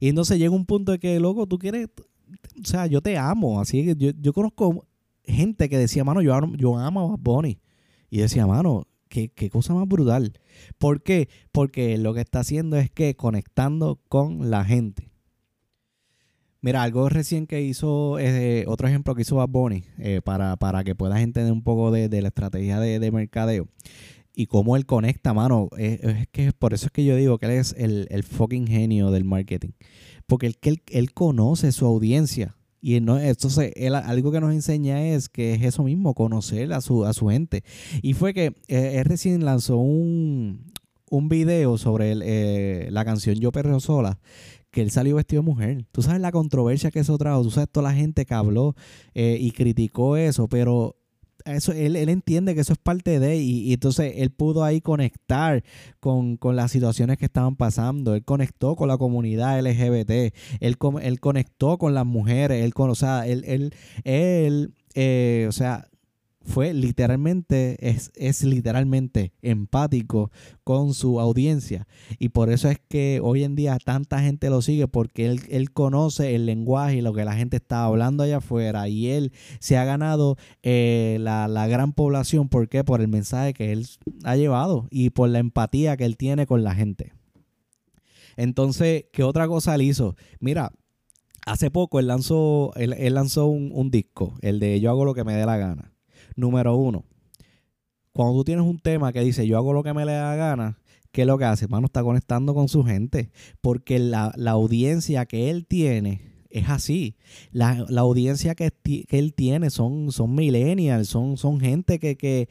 Y 0.00 0.08
entonces 0.08 0.38
llega 0.38 0.54
un 0.54 0.66
punto 0.66 0.92
de 0.92 0.98
que, 0.98 1.18
loco, 1.20 1.46
tú 1.46 1.58
quieres, 1.58 1.88
o 2.60 2.66
sea, 2.66 2.86
yo 2.86 3.00
te 3.00 3.16
amo. 3.16 3.60
Así 3.60 3.84
que 3.84 3.96
yo, 3.96 4.10
yo 4.20 4.32
conozco 4.32 4.86
gente 5.24 5.68
que 5.68 5.78
decía, 5.78 6.04
mano, 6.04 6.22
yo, 6.22 6.38
yo 6.56 6.78
amo 6.78 7.00
a 7.00 7.10
Bad 7.10 7.18
Bunny. 7.20 7.60
Y 8.10 8.18
decía, 8.18 8.46
mano, 8.46 8.86
qué, 9.08 9.28
qué 9.28 9.50
cosa 9.50 9.74
más 9.74 9.88
brutal. 9.88 10.32
¿Por 10.78 11.02
qué? 11.02 11.28
Porque 11.52 11.98
lo 11.98 12.14
que 12.14 12.20
está 12.20 12.40
haciendo 12.40 12.76
es 12.76 12.90
que 12.90 13.16
conectando 13.16 14.00
con 14.08 14.50
la 14.50 14.64
gente. 14.64 15.10
Mira, 16.60 16.82
algo 16.82 17.08
recién 17.10 17.46
que 17.46 17.60
hizo, 17.60 18.18
eh, 18.18 18.64
otro 18.66 18.88
ejemplo 18.88 19.14
que 19.14 19.22
hizo 19.22 19.36
Bad 19.36 19.48
Bunny, 19.48 19.84
eh, 19.98 20.22
para, 20.24 20.56
para, 20.56 20.82
que 20.82 20.94
puedas 20.94 21.20
entender 21.20 21.52
un 21.52 21.62
poco 21.62 21.90
de, 21.90 22.08
la 22.22 22.28
estrategia 22.28 22.80
de, 22.80 23.10
mercadeo 23.12 23.68
y 24.34 24.46
cómo 24.46 24.74
él 24.76 24.86
conecta, 24.86 25.34
mano. 25.34 25.68
Es, 25.76 26.00
que 26.28 26.52
por 26.52 26.72
eso 26.72 26.86
es 26.86 26.92
que 26.92 27.04
yo 27.04 27.16
digo 27.16 27.36
que 27.36 27.46
él 27.46 27.52
es 27.52 27.74
el, 27.76 28.06
el 28.10 28.22
fucking 28.22 28.66
genio 28.66 29.10
del 29.10 29.24
marketing 29.24 29.72
porque 30.26 30.46
él, 30.46 30.58
él, 30.62 30.82
él 30.88 31.12
conoce 31.12 31.72
su 31.72 31.86
audiencia. 31.86 32.56
Y 32.80 33.00
no, 33.00 33.18
entonces, 33.18 33.72
él, 33.76 33.94
algo 33.94 34.30
que 34.30 34.40
nos 34.40 34.52
enseña 34.52 35.02
es 35.06 35.30
que 35.30 35.54
es 35.54 35.62
eso 35.62 35.84
mismo, 35.84 36.12
conocer 36.12 36.70
a 36.74 36.82
su, 36.82 37.06
a 37.06 37.14
su 37.14 37.28
gente. 37.28 37.64
Y 38.02 38.12
fue 38.12 38.34
que 38.34 38.54
eh, 38.68 38.96
él 38.98 39.04
recién 39.06 39.42
lanzó 39.42 39.78
un, 39.78 40.70
un 41.10 41.28
video 41.30 41.78
sobre 41.78 42.14
eh, 42.22 42.90
la 42.90 43.04
canción 43.06 43.36
Yo 43.36 43.52
Perreo 43.52 43.80
Sola, 43.80 44.18
que 44.70 44.82
él 44.82 44.90
salió 44.90 45.16
vestido 45.16 45.42
de 45.42 45.46
mujer. 45.46 45.86
Tú 45.92 46.02
sabes 46.02 46.20
la 46.20 46.30
controversia 46.32 46.90
que 46.90 46.98
eso 46.98 47.16
trajo, 47.16 47.42
tú 47.42 47.50
sabes 47.50 47.70
toda 47.70 47.88
la 47.88 47.94
gente 47.94 48.26
que 48.26 48.34
habló 48.34 48.74
eh, 49.14 49.38
y 49.40 49.52
criticó 49.52 50.18
eso, 50.18 50.48
pero 50.48 50.96
eso, 51.44 51.72
él, 51.72 51.96
entiende 51.96 52.54
que 52.54 52.60
eso 52.60 52.72
es 52.72 52.78
parte 52.78 53.20
de, 53.20 53.36
y, 53.36 53.60
y 53.68 53.72
entonces 53.74 54.14
él 54.16 54.30
pudo 54.30 54.64
ahí 54.64 54.80
conectar 54.80 55.62
con, 56.00 56.38
las 56.42 56.70
situaciones 56.70 57.18
que 57.18 57.26
estaban 57.26 57.56
pasando. 57.56 58.14
Él 58.14 58.24
conectó 58.24 58.76
con 58.76 58.88
la 58.88 58.96
comunidad 58.96 59.60
LGBT, 59.60 60.34
él, 60.60 60.76
él 61.02 61.20
conectó 61.20 61.78
con 61.78 61.94
las 61.94 62.06
mujeres, 62.06 62.64
él, 62.64 62.72
o 62.76 62.94
sea, 62.94 63.26
él, 63.26 63.44
él, 63.46 63.74
él 64.04 64.74
eh, 64.94 65.46
o 65.48 65.52
sea, 65.52 65.88
fue 66.44 66.74
literalmente, 66.74 67.76
es, 67.80 68.12
es 68.14 68.44
literalmente 68.44 69.32
empático 69.42 70.30
con 70.62 70.94
su 70.94 71.18
audiencia. 71.18 71.86
Y 72.18 72.28
por 72.28 72.50
eso 72.50 72.68
es 72.68 72.78
que 72.88 73.20
hoy 73.22 73.44
en 73.44 73.56
día 73.56 73.78
tanta 73.82 74.20
gente 74.20 74.50
lo 74.50 74.62
sigue, 74.62 74.86
porque 74.86 75.26
él, 75.26 75.40
él 75.48 75.72
conoce 75.72 76.34
el 76.34 76.46
lenguaje 76.46 76.96
y 76.96 77.00
lo 77.00 77.14
que 77.14 77.24
la 77.24 77.34
gente 77.34 77.56
está 77.56 77.84
hablando 77.84 78.22
allá 78.22 78.38
afuera. 78.38 78.88
Y 78.88 79.08
él 79.08 79.32
se 79.58 79.76
ha 79.76 79.84
ganado 79.84 80.36
eh, 80.62 81.16
la, 81.20 81.48
la 81.48 81.66
gran 81.66 81.92
población. 81.92 82.48
¿Por 82.48 82.68
qué? 82.68 82.84
Por 82.84 83.00
el 83.00 83.08
mensaje 83.08 83.54
que 83.54 83.72
él 83.72 83.86
ha 84.24 84.36
llevado 84.36 84.86
y 84.90 85.10
por 85.10 85.30
la 85.30 85.38
empatía 85.38 85.96
que 85.96 86.04
él 86.04 86.16
tiene 86.16 86.46
con 86.46 86.62
la 86.62 86.74
gente. 86.74 87.12
Entonces, 88.36 89.06
¿qué 89.12 89.22
otra 89.22 89.48
cosa 89.48 89.74
él 89.76 89.82
hizo? 89.82 90.16
Mira, 90.40 90.72
hace 91.46 91.70
poco 91.70 92.00
él 92.00 92.08
lanzó, 92.08 92.72
él, 92.76 92.92
él 92.94 93.14
lanzó 93.14 93.46
un, 93.46 93.70
un 93.72 93.90
disco, 93.90 94.34
el 94.42 94.60
de 94.60 94.80
Yo 94.80 94.90
hago 94.90 95.04
lo 95.04 95.14
que 95.14 95.24
me 95.24 95.34
dé 95.34 95.46
la 95.46 95.56
gana. 95.56 95.93
Número 96.36 96.76
uno, 96.76 97.04
cuando 98.12 98.34
tú 98.34 98.44
tienes 98.44 98.64
un 98.64 98.78
tema 98.78 99.12
que 99.12 99.20
dice 99.20 99.46
yo 99.46 99.56
hago 99.56 99.72
lo 99.72 99.82
que 99.82 99.94
me 99.94 100.04
le 100.04 100.12
da 100.12 100.36
gana, 100.36 100.78
¿qué 101.12 101.22
es 101.22 101.26
lo 101.26 101.38
que 101.38 101.44
hace? 101.44 101.68
Mano, 101.68 101.86
está 101.86 102.02
conectando 102.02 102.54
con 102.54 102.68
su 102.68 102.84
gente. 102.84 103.30
Porque 103.60 103.98
la, 103.98 104.32
audiencia 104.46 105.26
que 105.26 105.50
él 105.50 105.66
tiene 105.66 106.20
es 106.50 106.68
así. 106.68 107.16
La, 107.52 107.84
audiencia 107.96 108.54
que, 108.54 108.72
él 109.10 109.34
tiene 109.34 109.70
son, 109.70 110.12
son 110.12 110.34
millennials, 110.34 111.08
son, 111.08 111.36
son 111.36 111.60
gente 111.60 111.98
que, 111.98 112.16
que, 112.16 112.48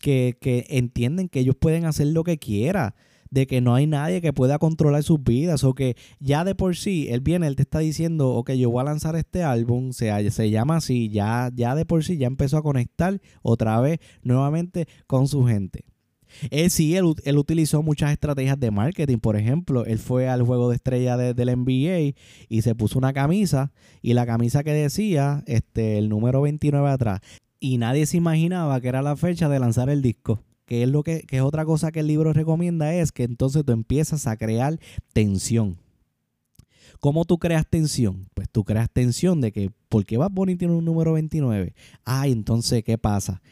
que, 0.00 0.36
que 0.40 0.66
entienden 0.68 1.28
que 1.28 1.40
ellos 1.40 1.56
pueden 1.56 1.84
hacer 1.84 2.08
lo 2.08 2.24
que 2.24 2.38
quieran 2.38 2.94
de 3.34 3.48
que 3.48 3.60
no 3.60 3.74
hay 3.74 3.88
nadie 3.88 4.20
que 4.20 4.32
pueda 4.32 4.60
controlar 4.60 5.02
sus 5.02 5.22
vidas 5.22 5.64
o 5.64 5.74
que 5.74 5.96
ya 6.20 6.44
de 6.44 6.54
por 6.54 6.76
sí, 6.76 7.08
él 7.10 7.20
viene, 7.20 7.48
él 7.48 7.56
te 7.56 7.62
está 7.62 7.80
diciendo, 7.80 8.30
ok, 8.30 8.52
yo 8.52 8.70
voy 8.70 8.80
a 8.82 8.84
lanzar 8.84 9.16
este 9.16 9.42
álbum, 9.42 9.92
se, 9.92 10.30
se 10.30 10.50
llama 10.50 10.76
así, 10.76 11.08
ya, 11.08 11.50
ya 11.52 11.74
de 11.74 11.84
por 11.84 12.04
sí 12.04 12.16
ya 12.16 12.28
empezó 12.28 12.58
a 12.58 12.62
conectar 12.62 13.20
otra 13.42 13.80
vez 13.80 13.98
nuevamente 14.22 14.86
con 15.08 15.26
su 15.26 15.44
gente. 15.44 15.84
Él 16.50 16.70
sí, 16.70 16.96
él, 16.96 17.36
utilizó 17.36 17.82
muchas 17.82 18.12
estrategias 18.12 18.58
de 18.58 18.70
marketing. 18.70 19.18
Por 19.18 19.36
ejemplo, 19.36 19.84
él 19.84 19.98
fue 19.98 20.28
al 20.28 20.42
juego 20.42 20.68
de 20.68 20.76
estrella 20.76 21.16
del 21.16 21.56
NBA 21.56 22.16
y 22.48 22.62
se 22.62 22.74
puso 22.74 22.98
una 22.98 23.12
camisa 23.12 23.72
y 24.00 24.14
la 24.14 24.26
camisa 24.26 24.64
que 24.64 24.72
decía 24.72 25.44
este, 25.46 25.98
el 25.98 26.08
número 26.08 26.40
29 26.42 26.88
atrás. 26.88 27.20
Y 27.60 27.78
nadie 27.78 28.06
se 28.06 28.16
imaginaba 28.16 28.80
que 28.80 28.88
era 28.88 29.02
la 29.02 29.16
fecha 29.16 29.48
de 29.48 29.58
lanzar 29.58 29.90
el 29.90 30.02
disco 30.02 30.42
que 30.66 30.82
es 30.82 30.88
lo 30.88 31.02
que, 31.02 31.22
que 31.22 31.36
es 31.36 31.42
otra 31.42 31.64
cosa 31.64 31.92
que 31.92 32.00
el 32.00 32.06
libro 32.06 32.32
recomienda, 32.32 32.94
es 32.94 33.12
que 33.12 33.24
entonces 33.24 33.64
tú 33.64 33.72
empiezas 33.72 34.26
a 34.26 34.36
crear 34.36 34.78
tensión. 35.12 35.78
¿Cómo 37.00 37.24
tú 37.24 37.38
creas 37.38 37.66
tensión? 37.68 38.28
Pues 38.34 38.48
tú 38.48 38.64
creas 38.64 38.90
tensión 38.90 39.40
de 39.40 39.52
que, 39.52 39.70
¿por 39.88 40.06
qué 40.06 40.16
Bad 40.16 40.30
Bunny 40.30 40.56
tiene 40.56 40.74
un 40.74 40.84
número 40.84 41.12
29? 41.12 41.74
Ah, 42.04 42.26
entonces, 42.28 42.82
¿qué 42.82 42.96
pasa? 42.96 43.42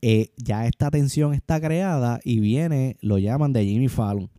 Eh, 0.00 0.30
ya 0.36 0.66
esta 0.66 0.90
tensión 0.90 1.34
está 1.34 1.60
creada 1.60 2.20
y 2.24 2.40
viene, 2.40 2.96
lo 3.00 3.18
llaman 3.18 3.52
de 3.52 3.64
Jimmy 3.64 3.88
Fallon. 3.88 4.30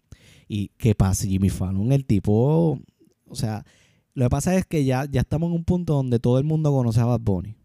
¿Y 0.47 0.69
qué 0.77 0.95
pasa? 0.95 1.27
Jimmy 1.27 1.49
Fallon, 1.49 1.91
el 1.91 2.05
tipo, 2.05 2.79
o 3.27 3.35
sea, 3.35 3.65
lo 4.13 4.25
que 4.25 4.29
pasa 4.29 4.55
es 4.55 4.65
que 4.65 4.83
ya, 4.83 5.05
ya 5.09 5.21
estamos 5.21 5.49
en 5.49 5.55
un 5.55 5.63
punto 5.63 5.93
donde 5.93 6.19
todo 6.19 6.39
el 6.39 6.43
mundo 6.43 6.71
conoce 6.71 6.99
a 6.99 7.05
Bad 7.05 7.21
Bunny 7.21 7.55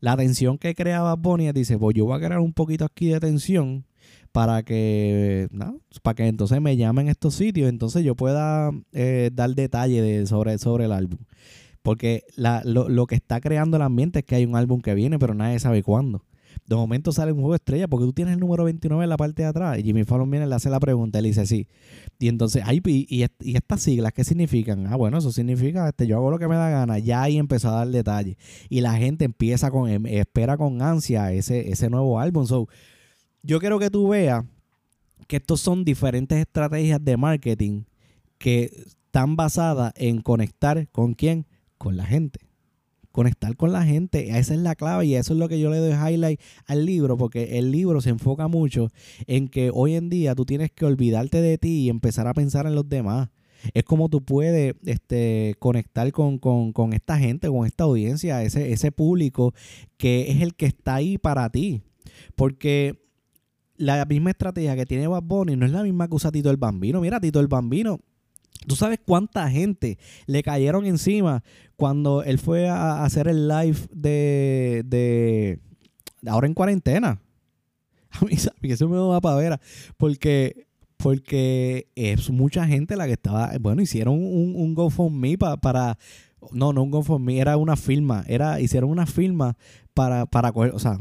la 0.00 0.16
tensión 0.16 0.58
que 0.58 0.74
creaba 0.74 1.14
Bonnie 1.16 1.52
dice, 1.52 1.78
pues 1.78 1.94
yo 1.94 2.06
voy 2.06 2.16
a 2.16 2.24
crear 2.24 2.40
un 2.40 2.52
poquito 2.52 2.84
aquí 2.84 3.08
de 3.08 3.20
tensión 3.20 3.84
para 4.32 4.62
que, 4.62 5.48
para 6.02 6.14
que 6.14 6.26
entonces 6.26 6.60
me 6.60 6.76
llamen 6.76 7.08
estos 7.08 7.34
sitios, 7.34 7.68
entonces 7.68 8.04
yo 8.04 8.14
pueda 8.14 8.70
eh, 8.92 9.30
dar 9.32 9.54
detalle 9.54 10.00
de, 10.02 10.26
sobre, 10.26 10.58
sobre 10.58 10.86
el 10.86 10.92
álbum. 10.92 11.18
Porque 11.82 12.24
lo, 12.36 13.06
que 13.06 13.14
está 13.14 13.40
creando 13.40 13.76
el 13.76 13.82
ambiente 13.82 14.20
es 14.20 14.24
que 14.24 14.34
hay 14.34 14.44
un 14.44 14.54
álbum 14.54 14.82
que 14.82 14.94
viene, 14.94 15.18
pero 15.18 15.34
nadie 15.34 15.58
sabe 15.58 15.82
cuándo. 15.82 16.24
De 16.66 16.76
momento 16.76 17.12
sale 17.12 17.32
un 17.32 17.40
juego 17.40 17.54
estrella 17.54 17.88
porque 17.88 18.06
tú 18.06 18.12
tienes 18.12 18.34
el 18.34 18.40
número 18.40 18.64
29 18.64 19.02
en 19.02 19.10
la 19.10 19.16
parte 19.16 19.42
de 19.42 19.48
atrás. 19.48 19.78
Y 19.78 19.82
Jimmy 19.82 20.04
Fallon 20.04 20.30
viene, 20.30 20.46
le 20.46 20.54
hace 20.54 20.70
la 20.70 20.78
pregunta, 20.78 21.20
le 21.20 21.28
dice 21.28 21.46
sí. 21.46 21.66
Y 22.18 22.28
entonces, 22.28 22.62
y, 22.70 23.06
y, 23.08 23.54
estas 23.54 23.80
siglas, 23.80 24.12
¿qué 24.12 24.24
significan? 24.24 24.86
Ah, 24.86 24.96
bueno, 24.96 25.18
eso 25.18 25.32
significa, 25.32 25.88
este, 25.88 26.06
yo 26.06 26.16
hago 26.16 26.30
lo 26.30 26.38
que 26.38 26.48
me 26.48 26.54
da 26.54 26.70
gana. 26.70 26.98
Ya 26.98 27.22
ahí 27.22 27.38
empezó 27.38 27.70
a 27.70 27.72
dar 27.72 27.88
detalle. 27.88 28.36
Y 28.68 28.80
la 28.80 28.94
gente 28.94 29.24
empieza 29.24 29.70
con, 29.70 29.88
em, 29.88 30.06
espera 30.06 30.56
con 30.56 30.82
ansia 30.82 31.32
ese, 31.32 31.70
ese 31.70 31.90
nuevo 31.90 32.20
álbum. 32.20 32.46
So, 32.46 32.68
yo 33.42 33.58
quiero 33.58 33.78
que 33.78 33.90
tú 33.90 34.08
veas 34.08 34.44
que 35.26 35.36
estos 35.36 35.60
son 35.60 35.84
diferentes 35.84 36.38
estrategias 36.38 37.02
de 37.04 37.16
marketing 37.16 37.84
que 38.38 38.70
están 38.86 39.36
basadas 39.36 39.92
en 39.96 40.20
conectar 40.20 40.88
con 40.90 41.14
quién? 41.14 41.46
Con 41.78 41.96
la 41.96 42.04
gente 42.04 42.49
conectar 43.20 43.54
con 43.54 43.70
la 43.70 43.84
gente. 43.84 44.30
Esa 44.38 44.54
es 44.54 44.60
la 44.60 44.74
clave 44.74 45.04
y 45.04 45.14
eso 45.14 45.34
es 45.34 45.38
lo 45.38 45.46
que 45.46 45.60
yo 45.60 45.68
le 45.68 45.76
doy 45.76 45.92
highlight 45.92 46.40
al 46.64 46.86
libro, 46.86 47.18
porque 47.18 47.58
el 47.58 47.70
libro 47.70 48.00
se 48.00 48.08
enfoca 48.08 48.48
mucho 48.48 48.88
en 49.26 49.48
que 49.48 49.70
hoy 49.74 49.94
en 49.94 50.08
día 50.08 50.34
tú 50.34 50.46
tienes 50.46 50.70
que 50.72 50.86
olvidarte 50.86 51.42
de 51.42 51.58
ti 51.58 51.80
y 51.80 51.90
empezar 51.90 52.26
a 52.28 52.32
pensar 52.32 52.64
en 52.64 52.74
los 52.74 52.88
demás. 52.88 53.28
Es 53.74 53.84
como 53.84 54.08
tú 54.08 54.24
puedes 54.24 54.74
este, 54.86 55.54
conectar 55.58 56.10
con, 56.12 56.38
con, 56.38 56.92
esta 56.94 57.18
gente, 57.18 57.48
con 57.48 57.66
esta 57.66 57.84
audiencia, 57.84 58.42
ese, 58.42 58.72
ese 58.72 58.90
público 58.90 59.52
que 59.98 60.30
es 60.30 60.40
el 60.40 60.54
que 60.54 60.64
está 60.64 60.94
ahí 60.94 61.18
para 61.18 61.50
ti. 61.50 61.82
Porque 62.36 63.04
la 63.76 64.02
misma 64.06 64.30
estrategia 64.30 64.76
que 64.76 64.86
tiene 64.86 65.08
Bad 65.08 65.24
Bunny 65.24 65.56
no 65.56 65.66
es 65.66 65.72
la 65.72 65.82
misma 65.82 66.08
que 66.08 66.14
usa 66.14 66.32
Tito 66.32 66.48
el 66.48 66.56
Bambino. 66.56 67.02
Mira, 67.02 67.20
Tito 67.20 67.38
el 67.38 67.48
Bambino 67.48 68.00
¿Tú 68.66 68.76
sabes 68.76 68.98
cuánta 69.04 69.50
gente 69.50 69.98
le 70.26 70.42
cayeron 70.42 70.86
encima 70.86 71.42
cuando 71.76 72.22
él 72.22 72.38
fue 72.38 72.68
a 72.68 73.04
hacer 73.04 73.26
el 73.26 73.48
live 73.48 73.78
de, 73.92 74.82
de 74.84 75.60
ahora 76.30 76.46
en 76.46 76.54
cuarentena? 76.54 77.20
A 78.20 78.24
mí, 78.24 78.32
eso 78.70 78.88
me 78.88 78.96
da 78.96 79.20
para 79.20 79.36
ver, 79.36 79.60
porque, 79.96 80.66
porque 80.96 81.88
es 81.94 82.30
mucha 82.30 82.66
gente 82.66 82.96
la 82.96 83.06
que 83.06 83.12
estaba, 83.12 83.52
bueno, 83.60 83.82
hicieron 83.82 84.14
un, 84.14 84.54
un 84.56 84.74
GoFundMe 84.74 85.38
para, 85.38 85.96
no, 86.52 86.72
no 86.72 86.82
un 86.82 86.90
GoFundMe, 86.90 87.38
era 87.38 87.56
una 87.56 87.76
firma, 87.76 88.24
era, 88.26 88.60
hicieron 88.60 88.90
una 88.90 89.06
firma 89.06 89.56
para, 89.94 90.26
para 90.26 90.52
coger, 90.52 90.74
o 90.74 90.78
sea, 90.78 90.98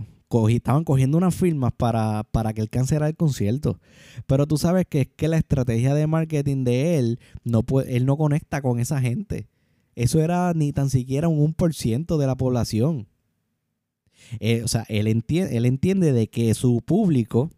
estaban 0.50 0.84
cogiendo 0.84 1.18
unas 1.18 1.36
firmas 1.36 1.74
para, 1.74 2.24
para 2.32 2.54
que 2.54 2.62
él 2.62 2.70
cancelara 2.70 3.08
el 3.08 3.16
concierto. 3.16 3.80
Pero 4.28 4.48
tú 4.48 4.58
sabes 4.58 4.86
que 4.88 5.02
es 5.02 5.08
que 5.16 5.28
la 5.28 5.38
estrategia 5.38 5.94
de 5.94 6.08
marketing 6.08 6.64
de 6.64 6.98
él, 6.98 7.20
no 7.44 7.64
puede, 7.64 7.96
él 7.96 8.06
no 8.06 8.18
conecta 8.18 8.62
con 8.62 8.80
esa 8.80 9.02
gente. 9.02 9.48
Eso 9.96 10.22
era 10.22 10.54
ni 10.54 10.72
tan 10.72 10.90
siquiera 10.90 11.28
un 11.28 11.56
1% 11.56 12.18
de 12.18 12.28
la 12.28 12.36
población. 12.36 13.08
Eh, 14.40 14.62
o 14.64 14.68
sea, 14.68 14.86
él 14.90 15.08
entiende, 15.08 15.58
él 15.58 15.66
entiende 15.66 16.14
de 16.14 16.28
que 16.28 16.54
su 16.54 16.82
público, 16.82 17.50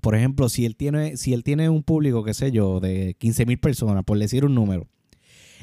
por 0.00 0.14
ejemplo, 0.14 0.48
si 0.48 0.64
él 0.64 0.76
tiene, 0.76 1.16
si 1.16 1.32
él 1.34 1.44
tiene 1.44 1.68
un 1.68 1.82
público, 1.82 2.24
qué 2.24 2.34
sé 2.34 2.50
yo, 2.50 2.80
de 2.80 3.14
15 3.18 3.46
mil 3.46 3.58
personas, 3.58 4.04
por 4.04 4.18
decir 4.18 4.44
un 4.44 4.54
número, 4.54 4.88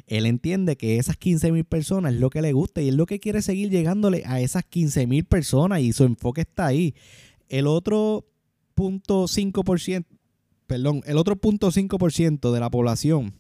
él 0.08 0.26
entiende 0.26 0.78
que 0.78 0.98
esas 0.98 1.18
15 1.18 1.52
mil 1.52 1.66
personas 1.66 2.14
es 2.14 2.20
lo 2.20 2.30
que 2.30 2.42
le 2.42 2.54
gusta 2.54 2.82
y 2.82 2.90
es 2.90 2.96
lo 2.96 3.06
que 3.06 3.20
quiere 3.20 3.42
seguir 3.42 3.70
llegándole 3.70 4.24
a 4.26 4.40
esas 4.42 4.64
15 4.66 5.08
mil 5.08 5.26
personas 5.26 5.82
y 5.82 5.94
su 5.94 6.04
enfoque 6.04 6.42
está 6.42 6.68
ahí. 6.68 6.96
El 7.48 7.68
otro 7.68 8.26
punto 8.76 9.26
5%, 9.26 10.06
perdón, 10.68 11.02
el 11.06 11.18
otro 11.18 11.36
punto 11.36 11.72
5% 11.72 12.52
de 12.52 12.60
la 12.60 12.70
población 12.70 13.39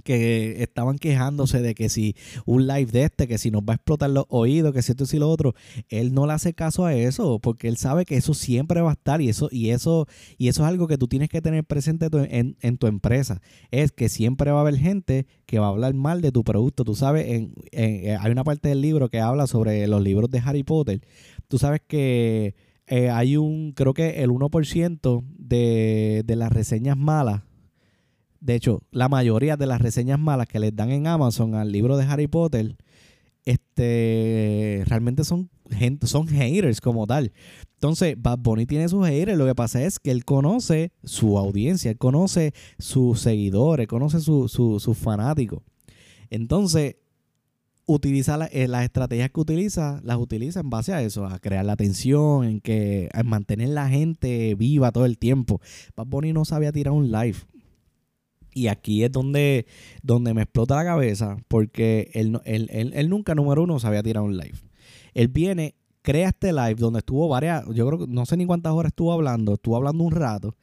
que 0.00 0.62
estaban 0.62 0.98
quejándose 0.98 1.60
de 1.60 1.74
que 1.74 1.88
si 1.88 2.16
un 2.46 2.66
live 2.66 2.90
de 2.90 3.04
este, 3.04 3.28
que 3.28 3.38
si 3.38 3.50
nos 3.50 3.62
va 3.62 3.74
a 3.74 3.76
explotar 3.76 4.10
los 4.10 4.24
oídos, 4.28 4.72
que 4.72 4.82
si 4.82 4.92
esto 4.92 5.04
y 5.12 5.18
lo 5.18 5.28
otro, 5.28 5.54
él 5.88 6.12
no 6.14 6.26
le 6.26 6.32
hace 6.32 6.54
caso 6.54 6.84
a 6.84 6.94
eso, 6.94 7.38
porque 7.38 7.68
él 7.68 7.76
sabe 7.76 8.04
que 8.04 8.16
eso 8.16 8.34
siempre 8.34 8.80
va 8.80 8.90
a 8.90 8.94
estar 8.94 9.20
y 9.20 9.28
eso, 9.28 9.48
y 9.50 9.70
eso, 9.70 10.06
y 10.38 10.48
eso 10.48 10.62
es 10.62 10.68
algo 10.68 10.86
que 10.86 10.98
tú 10.98 11.08
tienes 11.08 11.28
que 11.28 11.42
tener 11.42 11.64
presente 11.64 12.08
en, 12.12 12.78
tu 12.78 12.86
empresa. 12.86 13.40
Es 13.70 13.92
que 13.92 14.08
siempre 14.08 14.50
va 14.50 14.58
a 14.58 14.60
haber 14.62 14.76
gente 14.76 15.26
que 15.46 15.58
va 15.58 15.66
a 15.66 15.70
hablar 15.70 15.94
mal 15.94 16.20
de 16.22 16.32
tu 16.32 16.44
producto. 16.44 16.84
Tú 16.84 16.94
sabes, 16.94 17.26
en, 17.28 17.54
eh, 17.72 18.16
hay 18.18 18.32
una 18.32 18.44
parte 18.44 18.68
del 18.68 18.80
libro 18.80 19.08
que 19.08 19.20
habla 19.20 19.46
sobre 19.46 19.86
los 19.86 20.02
libros 20.02 20.30
de 20.30 20.38
Harry 20.44 20.62
Potter. 20.62 21.00
Tú 21.48 21.58
sabes 21.58 21.80
que 21.86 22.54
eh, 22.86 23.10
hay 23.10 23.36
un, 23.36 23.72
creo 23.72 23.94
que 23.94 24.22
el 24.22 24.30
1% 24.30 25.24
de, 25.38 26.22
de 26.24 26.36
las 26.36 26.52
reseñas 26.52 26.96
malas 26.96 27.42
de 28.40 28.54
hecho, 28.54 28.82
la 28.90 29.08
mayoría 29.08 29.56
de 29.56 29.66
las 29.66 29.80
reseñas 29.80 30.18
malas 30.18 30.48
que 30.48 30.58
les 30.58 30.74
dan 30.74 30.90
en 30.90 31.06
Amazon 31.06 31.54
al 31.54 31.70
libro 31.70 31.96
de 31.96 32.04
Harry 32.04 32.26
Potter, 32.26 32.76
este, 33.44 34.82
realmente 34.86 35.24
son 35.24 35.50
gente, 35.70 36.06
son 36.06 36.26
haters 36.26 36.80
como 36.80 37.06
tal. 37.06 37.32
Entonces, 37.74 38.14
Bad 38.18 38.38
Bunny 38.38 38.66
tiene 38.66 38.88
sus 38.88 39.06
haters. 39.06 39.38
Lo 39.38 39.46
que 39.46 39.54
pasa 39.54 39.82
es 39.82 39.98
que 39.98 40.10
él 40.10 40.24
conoce 40.24 40.92
su 41.04 41.38
audiencia, 41.38 41.90
él 41.90 41.98
conoce 41.98 42.52
sus 42.78 43.20
seguidores, 43.20 43.86
conoce 43.86 44.20
sus 44.20 44.52
su, 44.52 44.94
fanáticos. 44.94 45.62
Entonces, 46.30 46.96
utiliza 47.86 48.46
eh, 48.52 48.68
las 48.68 48.84
estrategias 48.84 49.30
que 49.30 49.40
utiliza, 49.40 50.00
las 50.04 50.18
utiliza 50.18 50.60
en 50.60 50.70
base 50.70 50.92
a 50.92 51.02
eso, 51.02 51.26
a 51.26 51.38
crear 51.38 51.64
la 51.64 51.72
atención, 51.72 52.44
en 52.44 52.60
que 52.60 53.08
a 53.12 53.22
mantener 53.22 53.70
la 53.70 53.88
gente 53.88 54.54
viva 54.54 54.92
todo 54.92 55.06
el 55.06 55.18
tiempo. 55.18 55.60
Bad 55.96 56.06
Bunny 56.06 56.32
no 56.32 56.44
sabía 56.44 56.72
tirar 56.72 56.92
un 56.92 57.10
live. 57.10 57.38
Y 58.52 58.66
aquí 58.66 59.04
es 59.04 59.12
donde, 59.12 59.66
donde 60.02 60.34
me 60.34 60.42
explota 60.42 60.76
la 60.76 60.84
cabeza, 60.84 61.36
porque 61.48 62.10
él, 62.14 62.40
él, 62.44 63.08
nunca, 63.08 63.34
número 63.34 63.62
uno, 63.62 63.78
sabía 63.78 64.02
tirar 64.02 64.22
un 64.22 64.36
live. 64.36 64.58
Él 65.14 65.28
viene, 65.28 65.74
crea 66.02 66.28
este 66.28 66.52
live 66.52 66.76
donde 66.76 67.00
estuvo 67.00 67.28
varias, 67.28 67.64
yo 67.72 67.86
creo 67.86 68.00
que 68.00 68.06
no 68.08 68.26
sé 68.26 68.36
ni 68.36 68.46
cuántas 68.46 68.72
horas 68.72 68.90
estuvo 68.90 69.12
hablando, 69.12 69.54
estuvo 69.54 69.76
hablando 69.76 70.04
un 70.04 70.12
rato. 70.12 70.56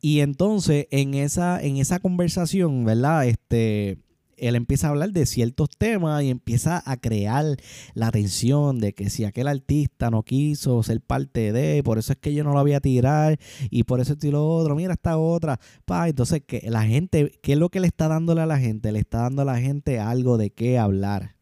Y 0.00 0.20
entonces 0.20 0.86
en 0.90 1.14
esa, 1.14 1.62
en 1.62 1.78
esa 1.78 1.98
conversación, 1.98 2.84
¿verdad? 2.84 3.26
Este, 3.26 3.98
él 4.36 4.56
empieza 4.56 4.86
a 4.86 4.90
hablar 4.90 5.12
de 5.12 5.26
ciertos 5.26 5.70
temas 5.76 6.22
y 6.22 6.30
empieza 6.30 6.82
a 6.84 6.96
crear 6.96 7.56
la 7.94 8.10
tensión 8.10 8.80
de 8.80 8.92
que 8.92 9.10
si 9.10 9.24
aquel 9.24 9.48
artista 9.48 10.10
no 10.10 10.22
quiso 10.22 10.82
ser 10.82 11.00
parte 11.00 11.52
de, 11.52 11.82
por 11.82 11.98
eso 11.98 12.12
es 12.12 12.18
que 12.18 12.34
yo 12.34 12.44
no 12.44 12.52
lo 12.52 12.62
voy 12.62 12.74
a 12.74 12.80
tirar 12.80 13.38
y 13.70 13.84
por 13.84 14.00
eso 14.00 14.14
estoy 14.14 14.30
lo 14.30 14.46
otro, 14.46 14.74
mira 14.74 14.94
esta 14.94 15.18
otra, 15.18 15.60
pa, 15.84 16.08
entonces 16.08 16.42
que 16.46 16.62
la 16.68 16.82
gente, 16.82 17.32
¿qué 17.42 17.52
es 17.52 17.58
lo 17.58 17.68
que 17.68 17.80
le 17.80 17.86
está 17.86 18.08
dándole 18.08 18.40
a 18.40 18.46
la 18.46 18.58
gente? 18.58 18.92
Le 18.92 18.98
está 18.98 19.22
dando 19.22 19.42
a 19.42 19.46
la 19.46 19.58
gente 19.58 19.98
algo 20.00 20.38
de 20.38 20.50
qué 20.50 20.78
hablar 20.78 21.35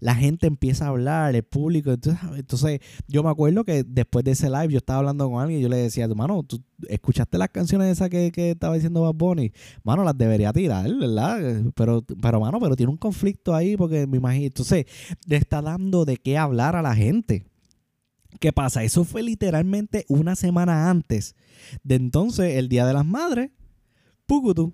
la 0.00 0.14
gente 0.14 0.46
empieza 0.46 0.86
a 0.86 0.88
hablar, 0.88 1.34
el 1.34 1.42
público. 1.42 1.90
Entonces, 1.92 2.80
yo 3.08 3.22
me 3.22 3.30
acuerdo 3.30 3.64
que 3.64 3.84
después 3.84 4.24
de 4.24 4.32
ese 4.32 4.48
live 4.48 4.68
yo 4.68 4.78
estaba 4.78 5.00
hablando 5.00 5.30
con 5.30 5.42
alguien 5.42 5.60
y 5.60 5.62
yo 5.62 5.68
le 5.68 5.76
decía, 5.76 6.04
hermano, 6.04 6.42
¿tú 6.42 6.62
escuchaste 6.88 7.38
las 7.38 7.48
canciones 7.50 7.88
esas 7.88 8.08
que, 8.08 8.30
que 8.32 8.52
estaba 8.52 8.74
diciendo 8.74 9.02
Bad 9.02 9.14
Bunny? 9.14 9.52
Mano, 9.82 10.04
las 10.04 10.16
debería 10.16 10.52
tirar, 10.52 10.90
¿verdad? 10.94 11.62
Pero, 11.74 12.04
pero, 12.20 12.40
mano, 12.40 12.58
pero 12.60 12.76
tiene 12.76 12.92
un 12.92 12.98
conflicto 12.98 13.54
ahí 13.54 13.76
porque 13.76 14.06
me 14.06 14.18
imagino. 14.18 14.46
Entonces, 14.46 14.86
le 15.26 15.36
está 15.36 15.62
dando 15.62 16.04
de 16.04 16.16
qué 16.16 16.38
hablar 16.38 16.76
a 16.76 16.82
la 16.82 16.94
gente. 16.94 17.46
¿Qué 18.38 18.52
pasa? 18.52 18.84
Eso 18.84 19.04
fue 19.04 19.22
literalmente 19.22 20.04
una 20.08 20.36
semana 20.36 20.88
antes 20.88 21.34
de 21.82 21.96
entonces 21.96 22.56
el 22.56 22.68
Día 22.68 22.86
de 22.86 22.94
las 22.94 23.04
Madres. 23.04 23.50
Pucutu 24.26 24.72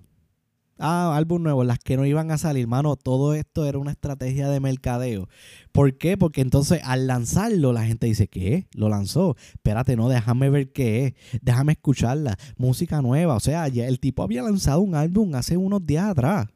ah, 0.79 1.15
álbum 1.15 1.43
nuevo, 1.43 1.63
las 1.63 1.79
que 1.79 1.97
no 1.97 2.05
iban 2.05 2.31
a 2.31 2.37
salir, 2.37 2.67
mano, 2.67 2.95
todo 2.95 3.33
esto 3.33 3.65
era 3.65 3.77
una 3.77 3.91
estrategia 3.91 4.49
de 4.49 4.59
mercadeo. 4.59 5.27
¿Por 5.71 5.97
qué? 5.97 6.17
Porque 6.17 6.41
entonces 6.41 6.81
al 6.83 7.07
lanzarlo 7.07 7.73
la 7.73 7.85
gente 7.85 8.07
dice, 8.07 8.27
¿qué? 8.27 8.67
Lo 8.73 8.89
lanzó. 8.89 9.35
Espérate, 9.53 9.95
no, 9.95 10.09
déjame 10.09 10.49
ver 10.49 10.71
qué 10.71 11.05
es, 11.05 11.13
déjame 11.41 11.73
escucharla, 11.73 12.37
música 12.57 13.01
nueva. 13.01 13.35
O 13.35 13.39
sea, 13.39 13.67
ya 13.67 13.87
el 13.87 13.99
tipo 13.99 14.23
había 14.23 14.41
lanzado 14.43 14.81
un 14.81 14.95
álbum 14.95 15.35
hace 15.35 15.57
unos 15.57 15.85
días 15.85 16.05
atrás. 16.05 16.47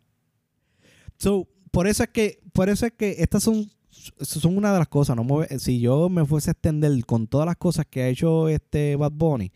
So, 1.17 1.47
por 1.71 1.87
eso 1.87 2.03
es 2.03 2.09
que, 2.09 2.39
por 2.53 2.69
eso 2.69 2.85
es 2.85 2.93
que 2.93 3.17
estas 3.19 3.43
son 3.43 3.67
son 3.91 4.57
una 4.57 4.73
de 4.73 4.79
las 4.79 4.87
cosas. 4.87 5.15
No 5.15 5.25
si 5.59 5.79
yo 5.79 6.09
me 6.09 6.25
fuese 6.25 6.49
a 6.49 6.53
extender 6.53 7.05
con 7.05 7.27
todas 7.27 7.45
las 7.45 7.57
cosas 7.57 7.85
que 7.89 8.03
ha 8.03 8.07
hecho 8.07 8.47
este 8.47 8.95
Bad 8.95 9.11
Bunny, 9.11 9.51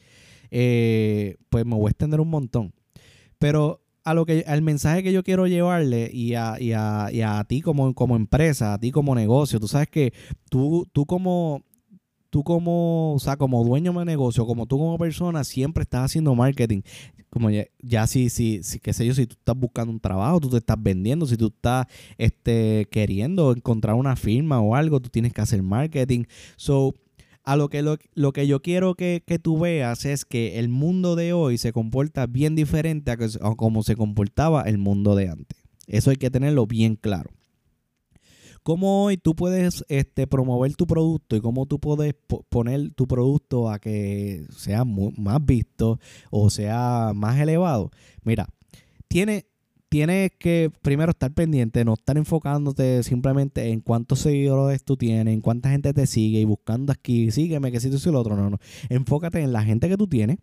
eh, 0.51 1.37
pues 1.49 1.65
me 1.65 1.75
voy 1.75 1.87
a 1.87 1.91
extender 1.91 2.19
un 2.19 2.29
montón. 2.29 2.73
Pero 3.39 3.84
a 4.05 4.13
lo 4.13 4.25
que 4.25 4.45
al 4.47 4.61
mensaje 4.61 5.03
que 5.03 5.11
yo 5.11 5.23
quiero 5.23 5.47
llevarle 5.47 6.09
y 6.13 6.35
a, 6.35 6.57
y 6.59 6.71
a, 6.73 7.09
y 7.11 7.21
a 7.21 7.43
ti 7.43 7.61
como, 7.61 7.93
como 7.95 8.15
empresa, 8.15 8.73
a 8.73 8.79
ti 8.79 8.91
como 8.91 9.15
negocio, 9.15 9.59
tú 9.59 9.67
sabes 9.67 9.89
que 9.89 10.13
tú, 10.49 10.87
tú 10.93 11.05
como 11.05 11.63
tú 12.29 12.43
como, 12.43 13.13
o 13.13 13.19
sea, 13.19 13.37
como 13.37 13.63
dueño 13.63 13.93
de 13.93 14.03
negocio, 14.03 14.45
como 14.45 14.65
tú 14.65 14.77
como 14.77 14.97
persona, 14.97 15.45
siempre 15.45 15.83
estás 15.83 16.03
haciendo 16.03 16.35
marketing. 16.35 16.81
Como 17.29 17.49
ya, 17.49 17.65
ya 17.81 18.07
si, 18.07 18.29
si, 18.29 18.61
si, 18.61 18.79
qué 18.79 18.91
sé 18.91 19.05
yo, 19.05 19.13
si 19.13 19.25
tú 19.25 19.35
estás 19.39 19.57
buscando 19.57 19.93
un 19.93 20.01
trabajo, 20.01 20.41
tú 20.41 20.49
te 20.49 20.57
estás 20.57 20.75
vendiendo, 20.77 21.25
si 21.25 21.37
tú 21.37 21.47
estás 21.47 21.87
este, 22.17 22.89
queriendo 22.91 23.53
encontrar 23.53 23.95
una 23.95 24.17
firma 24.17 24.59
o 24.59 24.75
algo, 24.75 24.99
tú 24.99 25.09
tienes 25.09 25.31
que 25.31 25.39
hacer 25.39 25.63
marketing. 25.63 26.25
So, 26.57 26.93
a 27.45 27.55
lo 27.55 27.69
que, 27.69 27.83
lo, 27.83 28.33
que 28.33 28.47
yo 28.47 28.61
quiero 28.61 28.95
que, 28.95 29.21
tú 29.41 29.59
veas 29.59 30.05
es 30.05 30.25
que 30.25 30.57
el 30.59 30.67
mundo 30.67 31.15
de 31.15 31.31
hoy 31.31 31.59
se 31.59 31.71
comporta 31.71 32.25
bien 32.25 32.55
diferente 32.55 33.11
a, 33.11 33.17
como 33.55 33.83
se 33.83 33.95
comportaba 33.95 34.63
el 34.63 34.79
mundo 34.79 35.15
de 35.15 35.29
antes. 35.29 35.63
Eso 35.87 36.09
hay 36.09 36.15
que 36.17 36.31
tenerlo 36.31 36.65
bien 36.65 36.95
claro. 36.95 37.29
cómo 38.63 39.03
hoy 39.03 39.17
tú 39.17 39.35
puedes 39.35 39.85
este, 39.89 40.25
promover 40.25 40.75
tu 40.75 40.87
producto 40.87 41.35
y 41.35 41.41
cómo 41.41 41.67
tú 41.67 41.79
puedes 41.79 42.15
poner 42.49 42.89
tu 42.95 43.07
producto 43.07 43.69
a 43.69 43.77
que 43.77 44.43
sea 44.49 44.83
más 44.83 45.45
visto 45.45 45.99
o 46.31 46.49
sea 46.49 47.11
más 47.13 47.39
elevado. 47.39 47.91
Mira, 48.23 48.47
tiene, 49.07 49.45
tienes 49.89 50.31
que 50.37 50.71
primero 50.81 51.11
estar 51.11 51.31
pendiente, 51.33 51.85
no 51.85 51.93
estar 51.93 52.17
enfocándote 52.17 53.03
simplemente 53.03 53.69
en 53.69 53.81
cuántos 53.81 54.19
seguidores 54.19 54.83
tú 54.83 54.97
tienes, 54.97 55.33
en 55.33 55.41
cuánta 55.41 55.69
gente 55.69 55.93
te 55.93 56.07
sigue 56.07 56.39
y 56.39 56.45
buscando 56.45 56.91
aquí, 56.91 57.31
sígueme, 57.31 57.71
que 57.71 57.79
si 57.79 57.89
tú 57.89 57.97
y 58.05 58.11
lo 58.11 58.19
otro. 58.19 58.35
No, 58.35 58.49
no. 58.49 58.59
Enfócate 58.89 59.41
en 59.41 59.53
la 59.53 59.63
gente 59.63 59.87
que 59.89 59.97
tú 59.97 60.07
tienes, 60.07 60.37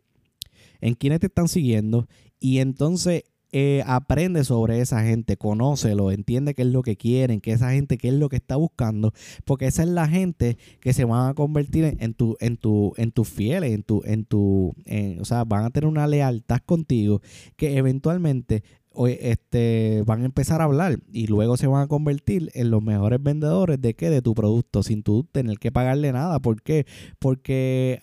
en 0.80 0.94
quienes 0.94 1.20
te 1.20 1.26
están 1.26 1.48
siguiendo 1.48 2.08
y 2.40 2.58
entonces 2.58 3.24
eh, 3.54 3.82
aprende 3.86 4.44
sobre 4.44 4.80
esa 4.80 5.02
gente, 5.02 5.36
conócelo, 5.36 6.10
entiende 6.10 6.54
qué 6.54 6.62
es 6.62 6.68
lo 6.68 6.82
que 6.82 6.96
quieren, 6.96 7.42
que 7.42 7.52
esa 7.52 7.72
gente 7.72 7.98
qué 7.98 8.08
es 8.08 8.14
lo 8.14 8.30
que 8.30 8.36
está 8.36 8.56
buscando, 8.56 9.12
porque 9.44 9.66
esa 9.66 9.82
es 9.82 9.90
la 9.90 10.08
gente 10.08 10.56
que 10.80 10.94
se 10.94 11.04
van 11.04 11.28
a 11.28 11.34
convertir 11.34 11.98
en 12.00 12.14
tu, 12.14 12.38
en 12.40 12.56
tu, 12.56 12.94
en 12.96 13.12
tus 13.12 13.28
fieles, 13.28 13.72
en 13.72 13.82
tu, 13.82 14.00
en 14.06 14.24
tu, 14.24 14.74
o 15.20 15.24
sea, 15.26 15.44
van 15.44 15.66
a 15.66 15.70
tener 15.70 15.86
una 15.86 16.06
lealtad 16.06 16.60
contigo 16.64 17.20
que 17.56 17.76
eventualmente 17.76 18.62
este, 19.06 20.02
van 20.06 20.22
a 20.22 20.26
empezar 20.26 20.60
a 20.60 20.64
hablar 20.64 20.98
y 21.12 21.26
luego 21.26 21.56
se 21.56 21.66
van 21.66 21.82
a 21.82 21.86
convertir 21.86 22.50
en 22.54 22.70
los 22.70 22.82
mejores 22.82 23.22
vendedores 23.22 23.80
de 23.80 23.94
qué? 23.94 24.10
De 24.10 24.22
tu 24.22 24.34
producto, 24.34 24.82
sin 24.82 25.02
tú 25.02 25.24
tener 25.30 25.58
que 25.58 25.72
pagarle 25.72 26.12
nada. 26.12 26.38
¿Por 26.40 26.62
qué? 26.62 26.86
Porque 27.18 28.00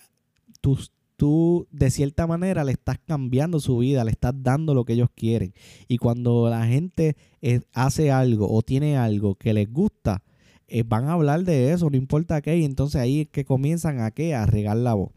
tus, 0.60 0.92
tú 1.16 1.66
de 1.70 1.90
cierta 1.90 2.26
manera 2.26 2.64
le 2.64 2.72
estás 2.72 2.98
cambiando 3.06 3.60
su 3.60 3.76
vida, 3.78 4.04
le 4.04 4.10
estás 4.10 4.32
dando 4.36 4.72
lo 4.72 4.84
que 4.84 4.94
ellos 4.94 5.10
quieren. 5.14 5.52
Y 5.86 5.98
cuando 5.98 6.48
la 6.48 6.66
gente 6.66 7.16
eh, 7.42 7.60
hace 7.74 8.10
algo 8.10 8.50
o 8.50 8.62
tiene 8.62 8.96
algo 8.96 9.34
que 9.34 9.52
les 9.52 9.70
gusta, 9.70 10.22
eh, 10.66 10.82
van 10.82 11.08
a 11.08 11.12
hablar 11.12 11.44
de 11.44 11.72
eso, 11.72 11.90
no 11.90 11.96
importa 11.96 12.40
qué, 12.40 12.56
y 12.56 12.64
entonces 12.64 13.00
ahí 13.00 13.22
es 13.22 13.28
que 13.28 13.44
comienzan 13.44 14.00
a 14.00 14.12
qué, 14.12 14.34
a 14.34 14.46
regar 14.46 14.76
la 14.76 14.94
voz. 14.94 15.10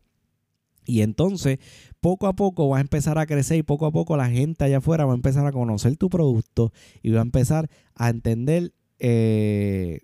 Y 0.85 1.01
entonces, 1.01 1.59
poco 2.01 2.27
a 2.27 2.33
poco 2.33 2.69
va 2.69 2.77
a 2.77 2.81
empezar 2.81 3.17
a 3.17 3.25
crecer 3.25 3.57
y 3.57 3.63
poco 3.63 3.85
a 3.85 3.91
poco 3.91 4.17
la 4.17 4.29
gente 4.29 4.63
allá 4.65 4.77
afuera 4.77 5.05
va 5.05 5.13
a 5.13 5.15
empezar 5.15 5.45
a 5.45 5.51
conocer 5.51 5.95
tu 5.97 6.09
producto 6.09 6.71
y 7.01 7.11
va 7.11 7.19
a 7.19 7.23
empezar 7.23 7.69
a 7.95 8.09
entender 8.09 8.73
eh, 8.99 10.01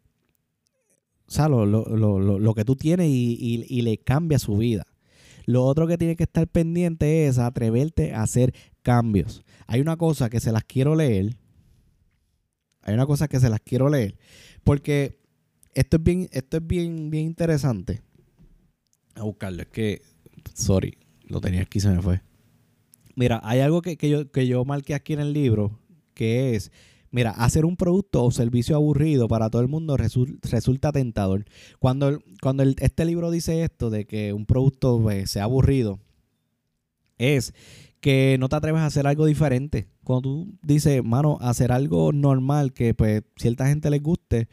lo, 1.38 2.54
que 2.56 2.66
tú 2.66 2.76
tienes 2.76 3.08
y, 3.10 3.66
y 3.68 3.82
le 3.82 3.98
cambia 3.98 4.40
su 4.40 4.58
vida. 4.58 4.86
Lo 5.46 5.66
otro 5.66 5.88
que 5.88 5.98
tiene 5.98 6.16
que 6.16 6.24
estar 6.24 6.48
pendiente 6.48 7.26
es 7.26 7.40
atreverte 7.40 8.14
a 8.14 8.22
hacer 8.22 8.54
cambios. 8.84 9.44
Hay 9.66 9.82
una 9.82 9.98
cosa 9.98 10.30
que 10.30 10.40
se 10.40 10.52
las 10.52 10.64
quiero 10.64 10.96
leer. 10.96 11.38
Hay 12.82 12.94
una 12.94 13.06
cosa 13.06 13.28
que 13.28 13.40
se 13.40 13.50
las 13.50 13.60
quiero 13.60 13.90
leer. 13.90 14.16
Porque 14.64 15.20
esto 15.74 15.98
es 15.98 16.04
bien, 16.04 16.30
esto 16.32 16.58
es 16.58 16.68
bien, 16.68 17.10
bien 17.10 17.26
interesante. 17.26 18.02
A 19.16 19.24
buscarlo. 19.24 19.64
Es 19.64 19.70
que, 19.70 20.02
sorry, 20.54 20.98
lo 21.24 21.42
tenía 21.42 21.62
aquí 21.62 21.80
y 21.80 21.82
se 21.82 21.90
me 21.90 22.02
fue. 22.02 22.22
Mira, 23.16 23.42
hay 23.44 23.60
algo 23.60 23.82
que, 23.82 23.98
yo, 24.10 24.32
que 24.32 24.48
yo 24.48 24.64
marqué 24.66 24.94
aquí 24.94 25.14
en 25.14 25.20
el 25.20 25.34
libro, 25.34 25.80
que 26.14 26.56
es 26.56 26.72
Mira, 27.12 27.32
hacer 27.32 27.66
un 27.66 27.76
producto 27.76 28.24
o 28.24 28.32
servicio 28.32 28.76
aburrido 28.76 29.28
para 29.28 29.50
todo 29.50 29.62
el 29.62 29.68
mundo 29.68 29.98
resulta 29.98 30.92
tentador. 30.92 31.46
Cuando, 31.80 32.20
cuando 32.42 32.64
este 32.64 33.06
libro 33.06 33.32
dice 33.32 33.64
esto 33.64 33.90
de 33.90 34.06
que 34.06 34.32
un 34.32 34.46
producto 34.46 35.00
pues, 35.02 35.32
sea 35.32 35.46
aburrido, 35.46 36.00
es 37.18 37.54
que 38.00 38.38
no 38.40 38.48
te 38.48 38.56
atreves 38.56 38.82
a 38.82 38.86
hacer 38.86 39.08
algo 39.08 39.26
diferente. 39.26 39.88
Cuando 40.04 40.22
tú 40.22 40.58
dices, 40.62 41.04
mano, 41.04 41.38
hacer 41.42 41.72
algo 41.72 42.14
normal 42.14 42.74
que 42.74 42.94
pues 42.94 43.24
cierta 43.38 43.68
gente 43.68 43.90
les 43.90 44.04
guste, 44.04 44.48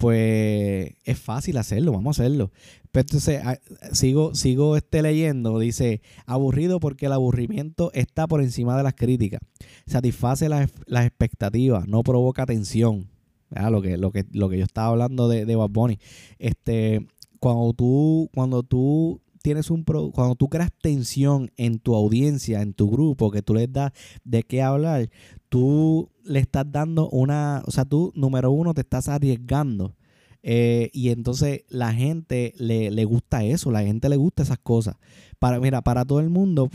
pues 0.00 0.94
es 1.04 1.18
fácil 1.18 1.58
hacerlo, 1.58 1.92
vamos 1.92 2.18
a 2.18 2.22
hacerlo. 2.22 2.50
Pero 2.90 3.02
entonces 3.02 3.42
ah, 3.44 3.58
sigo, 3.92 4.34
sigo 4.34 4.78
este 4.78 5.02
leyendo, 5.02 5.58
dice, 5.58 6.00
aburrido 6.24 6.80
porque 6.80 7.04
el 7.04 7.12
aburrimiento 7.12 7.90
está 7.92 8.26
por 8.26 8.40
encima 8.40 8.78
de 8.78 8.82
las 8.82 8.94
críticas, 8.94 9.42
satisface 9.86 10.48
las, 10.48 10.70
expectativas, 10.88 11.86
no 11.86 12.02
provoca 12.02 12.46
tensión. 12.46 13.08
Lo 13.50 13.82
que, 13.82 13.98
lo, 13.98 14.12
que, 14.12 14.24
lo 14.32 14.48
que 14.48 14.58
yo 14.58 14.64
estaba 14.64 14.88
hablando 14.88 15.28
de, 15.28 15.44
de 15.44 15.56
Bad 15.56 15.70
Bunny. 15.70 15.98
Este, 16.38 17.04
cuando 17.40 17.72
tú, 17.72 18.30
cuando 18.32 18.62
tú 18.62 19.20
tienes 19.42 19.70
un 19.70 19.82
cuando 19.82 20.34
tú 20.36 20.48
creas 20.48 20.70
tensión 20.80 21.50
en 21.56 21.78
tu 21.78 21.94
audiencia, 21.94 22.62
en 22.62 22.74
tu 22.74 22.90
grupo, 22.90 23.30
que 23.30 23.42
tú 23.42 23.54
les 23.54 23.72
das 23.72 23.92
de 24.24 24.44
qué 24.44 24.62
hablar, 24.62 25.10
tú 25.50 26.10
le 26.24 26.38
estás 26.38 26.64
dando 26.70 27.10
una, 27.10 27.62
o 27.66 27.70
sea, 27.70 27.84
tú, 27.84 28.12
número 28.14 28.50
uno, 28.50 28.72
te 28.72 28.80
estás 28.80 29.08
arriesgando. 29.08 29.94
Eh, 30.42 30.88
y 30.94 31.10
entonces 31.10 31.64
la 31.68 31.92
gente 31.92 32.54
le, 32.56 32.90
le, 32.90 33.04
gusta 33.04 33.44
eso, 33.44 33.70
la 33.70 33.82
gente 33.82 34.08
le 34.08 34.16
gusta 34.16 34.42
esas 34.42 34.58
cosas. 34.58 34.96
Para, 35.38 35.60
mira, 35.60 35.82
para 35.82 36.06
todo 36.06 36.20
el 36.20 36.30
mundo, 36.30 36.70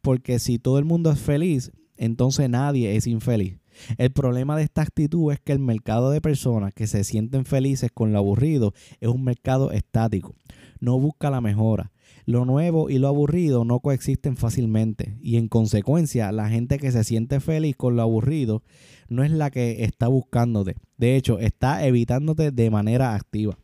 porque 0.00 0.38
si 0.38 0.58
todo 0.58 0.78
el 0.78 0.86
mundo 0.86 1.10
es 1.10 1.18
feliz, 1.18 1.70
entonces 1.98 2.48
nadie 2.48 2.96
es 2.96 3.06
infeliz. 3.06 3.58
El 3.98 4.12
problema 4.12 4.56
de 4.56 4.62
esta 4.62 4.82
actitud 4.82 5.32
es 5.32 5.40
que 5.40 5.52
el 5.52 5.58
mercado 5.58 6.10
de 6.10 6.20
personas 6.20 6.72
que 6.72 6.86
se 6.86 7.04
sienten 7.04 7.44
felices 7.44 7.90
con 7.92 8.12
lo 8.12 8.18
aburrido 8.18 8.72
es 9.00 9.08
un 9.08 9.24
mercado 9.24 9.72
estático. 9.72 10.34
No 10.80 10.98
busca 10.98 11.30
la 11.30 11.40
mejora. 11.40 11.90
Lo 12.26 12.44
nuevo 12.44 12.88
y 12.88 12.98
lo 12.98 13.08
aburrido 13.08 13.64
no 13.64 13.80
coexisten 13.80 14.36
fácilmente 14.36 15.18
y 15.20 15.36
en 15.36 15.48
consecuencia 15.48 16.32
la 16.32 16.48
gente 16.48 16.78
que 16.78 16.90
se 16.90 17.04
siente 17.04 17.40
feliz 17.40 17.76
con 17.76 17.96
lo 17.96 18.02
aburrido 18.02 18.62
no 19.08 19.24
es 19.24 19.30
la 19.30 19.50
que 19.50 19.84
está 19.84 20.08
buscándote. 20.08 20.76
De 20.96 21.16
hecho, 21.16 21.38
está 21.38 21.86
evitándote 21.86 22.50
de 22.50 22.70
manera 22.70 23.14
activa. 23.14 23.58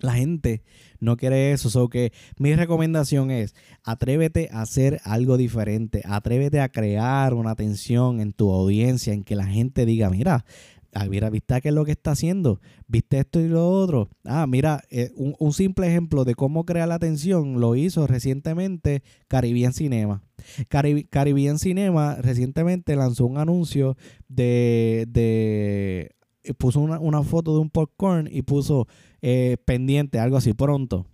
La 0.00 0.14
gente 0.14 0.62
no 1.00 1.16
quiere 1.16 1.52
eso. 1.52 1.70
So 1.70 1.88
que 1.88 2.12
mi 2.38 2.54
recomendación 2.54 3.30
es 3.30 3.54
atrévete 3.82 4.48
a 4.52 4.62
hacer 4.62 5.00
algo 5.04 5.36
diferente. 5.36 6.02
Atrévete 6.04 6.60
a 6.60 6.68
crear 6.68 7.34
una 7.34 7.52
atención 7.52 8.20
en 8.20 8.32
tu 8.32 8.52
audiencia, 8.52 9.12
en 9.12 9.24
que 9.24 9.36
la 9.36 9.46
gente 9.46 9.86
diga, 9.86 10.10
mira, 10.10 10.44
Ah, 10.94 11.06
mira, 11.06 11.28
¿viste 11.28 11.60
qué 11.60 11.68
es 11.68 11.74
lo 11.74 11.84
que 11.84 11.90
está 11.90 12.12
haciendo? 12.12 12.60
¿Viste 12.86 13.18
esto 13.18 13.40
y 13.40 13.48
lo 13.48 13.68
otro? 13.68 14.10
Ah, 14.24 14.46
mira, 14.46 14.84
eh, 14.90 15.10
un, 15.16 15.52
simple 15.52 15.88
ejemplo 15.88 16.24
de 16.24 16.36
cómo 16.36 16.64
crear 16.64 16.86
la 16.86 16.94
atención 16.94 17.60
lo 17.60 17.74
hizo 17.74 18.06
recientemente 18.06 19.02
Caribbean 19.26 19.72
Cinema. 19.72 20.22
Caribbean 20.68 21.58
Cinema 21.58 22.16
recientemente 22.16 22.94
lanzó 22.94 23.26
un 23.26 23.38
anuncio 23.38 23.96
de... 24.28 25.06
de 25.08 26.12
puso 26.58 26.80
una, 26.80 27.22
foto 27.22 27.54
de 27.54 27.60
un 27.60 27.70
popcorn 27.70 28.28
y 28.30 28.42
puso 28.42 28.86
eh, 29.22 29.56
pendiente, 29.64 30.20
algo 30.20 30.36
así, 30.36 30.52
pronto. 30.52 31.06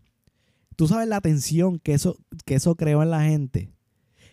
Tú 0.76 0.88
sabes 0.88 1.08
la 1.08 1.16
atención 1.16 1.78
que 1.78 1.94
eso, 1.94 2.18
que 2.44 2.56
eso 2.56 2.74
creó 2.74 3.02
en 3.02 3.10
la 3.10 3.22
gente. 3.22 3.70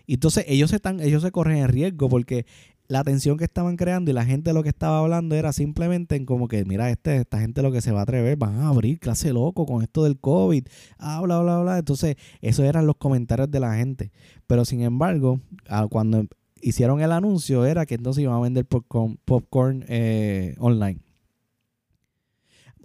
Entonces 0.08 0.46
ellos, 0.48 0.74
están, 0.74 1.00
ellos 1.00 1.22
se 1.22 1.32
corren 1.32 1.58
en 1.58 1.68
riesgo 1.68 2.10
porque 2.10 2.46
la 2.88 3.00
atención 3.00 3.38
que 3.38 3.44
estaban 3.44 3.76
creando 3.76 4.12
y 4.12 4.14
la 4.14 4.26
gente 4.26 4.54
lo 4.54 4.64
que 4.64 4.70
estaba 4.70 5.00
hablando 5.00 5.36
era 5.36 5.52
simplemente 5.52 6.16
en 6.16 6.26
como 6.26 6.48
que, 6.48 6.64
mira, 6.64 6.90
este, 6.90 7.18
esta 7.18 7.40
gente 7.40 7.62
lo 7.62 7.72
que 7.72 7.82
se 7.82 7.92
va 7.92 8.00
a 8.00 8.04
atrever, 8.04 8.38
van 8.38 8.60
a 8.60 8.70
abrir 8.70 9.00
clase 9.00 9.34
loco 9.34 9.66
con 9.66 9.84
esto 9.84 10.04
del 10.04 10.20
COVID, 10.20 10.66
ah, 10.98 11.22
bla, 11.22 11.40
bla, 11.40 11.60
bla. 11.60 11.78
Entonces, 11.78 12.16
esos 12.42 12.66
eran 12.66 12.88
los 12.88 12.96
comentarios 12.96 13.52
de 13.52 13.60
la 13.60 13.76
gente. 13.76 14.12
Pero 14.48 14.64
sin 14.64 14.82
embargo, 14.82 15.42
cuando 15.90 16.26
hicieron 16.62 17.02
el 17.02 17.12
anuncio 17.12 17.66
era 17.66 17.86
que 17.86 17.96
entonces 17.96 18.24
iban 18.24 18.36
a 18.36 18.40
vender 18.40 18.66
popcorn, 18.66 19.20
popcorn 19.26 19.86
eh, 19.88 20.56
online. 20.60 21.02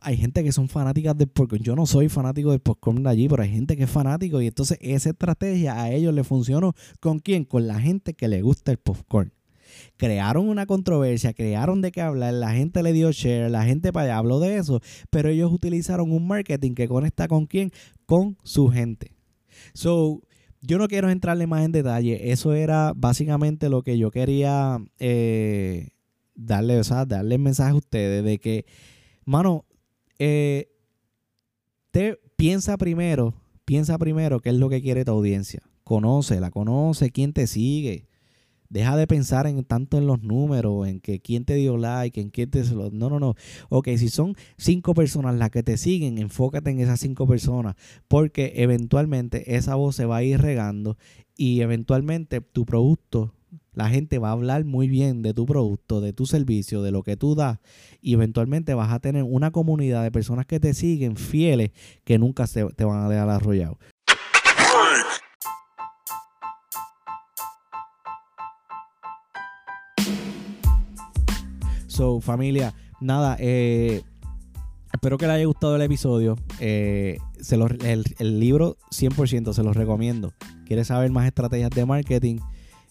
Hay 0.05 0.17
gente 0.17 0.43
que 0.43 0.51
son 0.51 0.69
fanáticas 0.69 1.17
del 1.17 1.29
popcorn. 1.29 1.62
Yo 1.62 1.77
no 1.77 1.87
soy 1.87 2.09
fanático 2.09 2.51
del 2.51 2.59
popcorn 2.59 3.05
de 3.05 3.11
allí, 3.11 3.29
pero 3.29 3.45
hay 3.45 3.51
gente 3.51 3.77
que 3.77 3.85
es 3.85 3.91
fanático 3.91 4.43
y 4.43 4.49
entonces 4.49 4.77
esa 4.81 5.11
estrategia 5.11 5.81
a 5.81 5.93
ellos 5.93 6.12
le 6.12 6.25
funcionó. 6.25 6.75
¿Con 6.99 7.21
quién? 7.21 7.45
Con 7.45 7.69
la 7.69 7.79
gente 7.79 8.15
que 8.15 8.27
le 8.27 8.43
gusta 8.43 8.73
el 8.73 8.79
popcorn 8.79 9.33
crearon 9.97 10.49
una 10.49 10.67
controversia, 10.67 11.33
crearon 11.33 11.81
de 11.81 11.93
qué 11.93 12.01
hablar, 12.01 12.35
la 12.35 12.53
gente 12.53 12.83
le 12.83 12.93
dio 12.93 13.11
share, 13.13 13.51
la 13.51 13.65
gente 13.65 13.93
para 13.93 14.07
allá 14.07 14.19
habló 14.19 14.41
de 14.41 14.57
eso, 14.57 14.81
pero 15.11 15.29
ellos 15.29 15.53
utilizaron 15.53 16.13
un 16.13 16.27
marketing 16.27 16.75
que 16.75 16.89
conecta 16.89 17.29
con 17.29 17.47
quién? 17.47 17.71
Con 18.07 18.37
su 18.43 18.69
gente. 18.69 19.13
So, 19.75 20.23
yo 20.61 20.79
no 20.79 20.89
quiero 20.89 21.11
entrarle 21.11 21.47
más 21.47 21.65
en 21.65 21.73
detalle, 21.73 22.31
eso 22.33 22.55
era 22.55 22.93
básicamente 22.95 23.69
lo 23.69 23.83
que 23.83 23.99
yo 23.99 24.11
quería 24.11 24.79
eh, 24.99 25.91
darle, 26.35 26.79
o 26.79 26.85
sea, 26.85 27.05
darle 27.05 27.35
el 27.35 27.41
mensaje 27.41 27.73
a 27.73 27.77
ustedes 27.77 28.25
de 28.25 28.39
que, 28.39 28.65
mano, 29.25 29.65
eh, 30.19 30.69
te 31.91 32.19
piensa 32.37 32.77
primero, 32.77 33.35
piensa 33.65 33.99
primero 33.99 34.41
qué 34.41 34.51
es 34.51 34.57
lo 34.57 34.69
que 34.69 34.83
quiere 34.83 35.05
tu 35.05 35.13
audiencia. 35.13 35.63
Conoce, 35.85 36.41
la 36.41 36.51
conoce, 36.51 37.11
quién 37.11 37.33
te 37.33 37.47
sigue. 37.47 38.07
Deja 38.73 38.97
de 38.97 39.07
pensar 39.07 39.47
en 39.47 39.63
tanto 39.65 39.99
en 39.99 40.07
los 40.07 40.23
números, 40.23 40.89
en 40.89 41.01
que 41.01 41.21
quién 41.21 41.45
te 41.45 41.57
dio 41.57 41.77
like, 41.77 42.19
en 42.19 42.31
quién 42.31 42.51
te... 42.51 42.63
No, 42.65 43.11
no, 43.11 43.21
no. 43.21 43.35
Ok, 43.69 43.89
si 43.99 44.09
son 44.09 44.35
cinco 44.57 44.95
personas 44.95 45.35
las 45.35 45.51
que 45.51 45.63
te 45.63 45.77
siguen, 45.77 46.17
enfócate 46.17 46.71
en 46.71 46.81
esas 46.81 46.99
cinco 46.99 47.27
personas, 47.27 47.77
porque 48.09 48.55
eventualmente 48.57 49.57
esa 49.57 49.75
voz 49.75 49.95
se 49.95 50.07
va 50.07 50.17
a 50.17 50.23
ir 50.23 50.41
regando 50.41 50.97
y 51.37 51.61
eventualmente 51.61 52.41
tu 52.41 52.65
producto 52.65 53.35
la 53.75 53.91
gente 53.91 54.19
va 54.19 54.31
a 54.31 54.33
hablar 54.33 54.65
muy 54.65 54.89
bien 54.89 55.21
de 55.21 55.35
tu 55.35 55.45
producto, 55.45 56.01
de 56.01 56.15
tu 56.15 56.25
servicio, 56.25 56.81
de 56.81 56.93
lo 56.93 57.03
que 57.03 57.19
tú 57.19 57.35
das 57.35 57.59
y 58.01 58.15
eventualmente 58.15 58.73
vas 58.73 58.91
a 58.91 59.01
tener 59.01 59.23
una 59.23 59.51
comunidad 59.51 60.03
de 60.03 60.11
personas 60.11 60.47
que 60.47 60.61
te 60.61 60.73
siguen 60.73 61.17
fieles 61.17 61.73
que 62.05 62.19
nunca 62.19 62.47
se, 62.47 62.65
te 62.71 62.85
van 62.85 63.05
a 63.05 63.09
dejar 63.11 63.29
arrollado. 63.29 63.79
So, 71.93 72.23
familia, 72.23 72.73
nada, 73.03 73.37
eh, 73.39 74.01
espero 74.95 75.19
que 75.19 75.27
les 75.27 75.37
haya 75.37 75.45
gustado 75.45 75.77
el 75.77 75.83
episodio. 75.83 76.37
Eh, 76.59 77.19
se 77.39 77.57
el, 77.57 78.05
el, 78.19 78.41
libro 78.41 78.79
100% 78.91 79.53
se 79.53 79.63
los 79.63 79.77
recomiendo. 79.77 80.33
¿Quieres 80.65 80.87
saber 80.87 81.11
más 81.11 81.27
estrategias 81.27 81.69
de 81.69 81.85
marketing? 81.85 82.39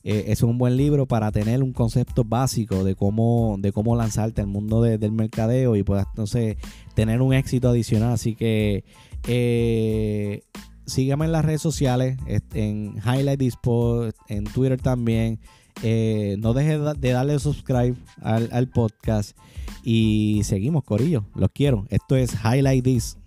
Eh, 0.03 0.25
es 0.27 0.43
un 0.43 0.59
buen 0.59 0.77
libro 0.77 1.07
para 1.07 1.31
tener 1.31 1.63
un 1.63 1.73
concepto 1.73 2.23
básico 2.23 2.83
de 2.83 2.93
cómo, 2.93 3.55
de 3.57 3.71
cómo 3.71 3.95
lanzarte 3.95 4.41
al 4.41 4.47
mundo 4.47 4.83
del 4.83 5.11
mercadeo 5.11 5.75
y 5.75 5.81
puedas 5.81 6.05
entonces 6.11 6.57
tener 6.93 7.23
un 7.23 7.33
éxito 7.33 7.69
adicional. 7.69 8.13
Así 8.13 8.35
que 8.35 8.83
eh, 9.27 10.43
síganme 10.85 11.25
en 11.25 11.31
las 11.31 11.43
redes 11.43 11.61
sociales, 11.63 12.17
en 12.53 12.97
Highlight 13.03 13.39
Dispo, 13.39 14.09
en 14.27 14.43
Twitter 14.43 14.79
también. 14.79 15.39
Eh, 15.83 16.35
no 16.39 16.53
dejes 16.53 16.79
de 16.99 17.11
darle 17.11 17.39
subscribe 17.39 17.95
al, 18.21 18.49
al 18.51 18.67
podcast 18.67 19.35
y 19.83 20.41
seguimos, 20.43 20.83
Corillo. 20.83 21.25
Los 21.35 21.49
quiero. 21.53 21.85
Esto 21.89 22.15
es 22.15 22.33
Highlight 22.43 22.83
This. 22.83 23.17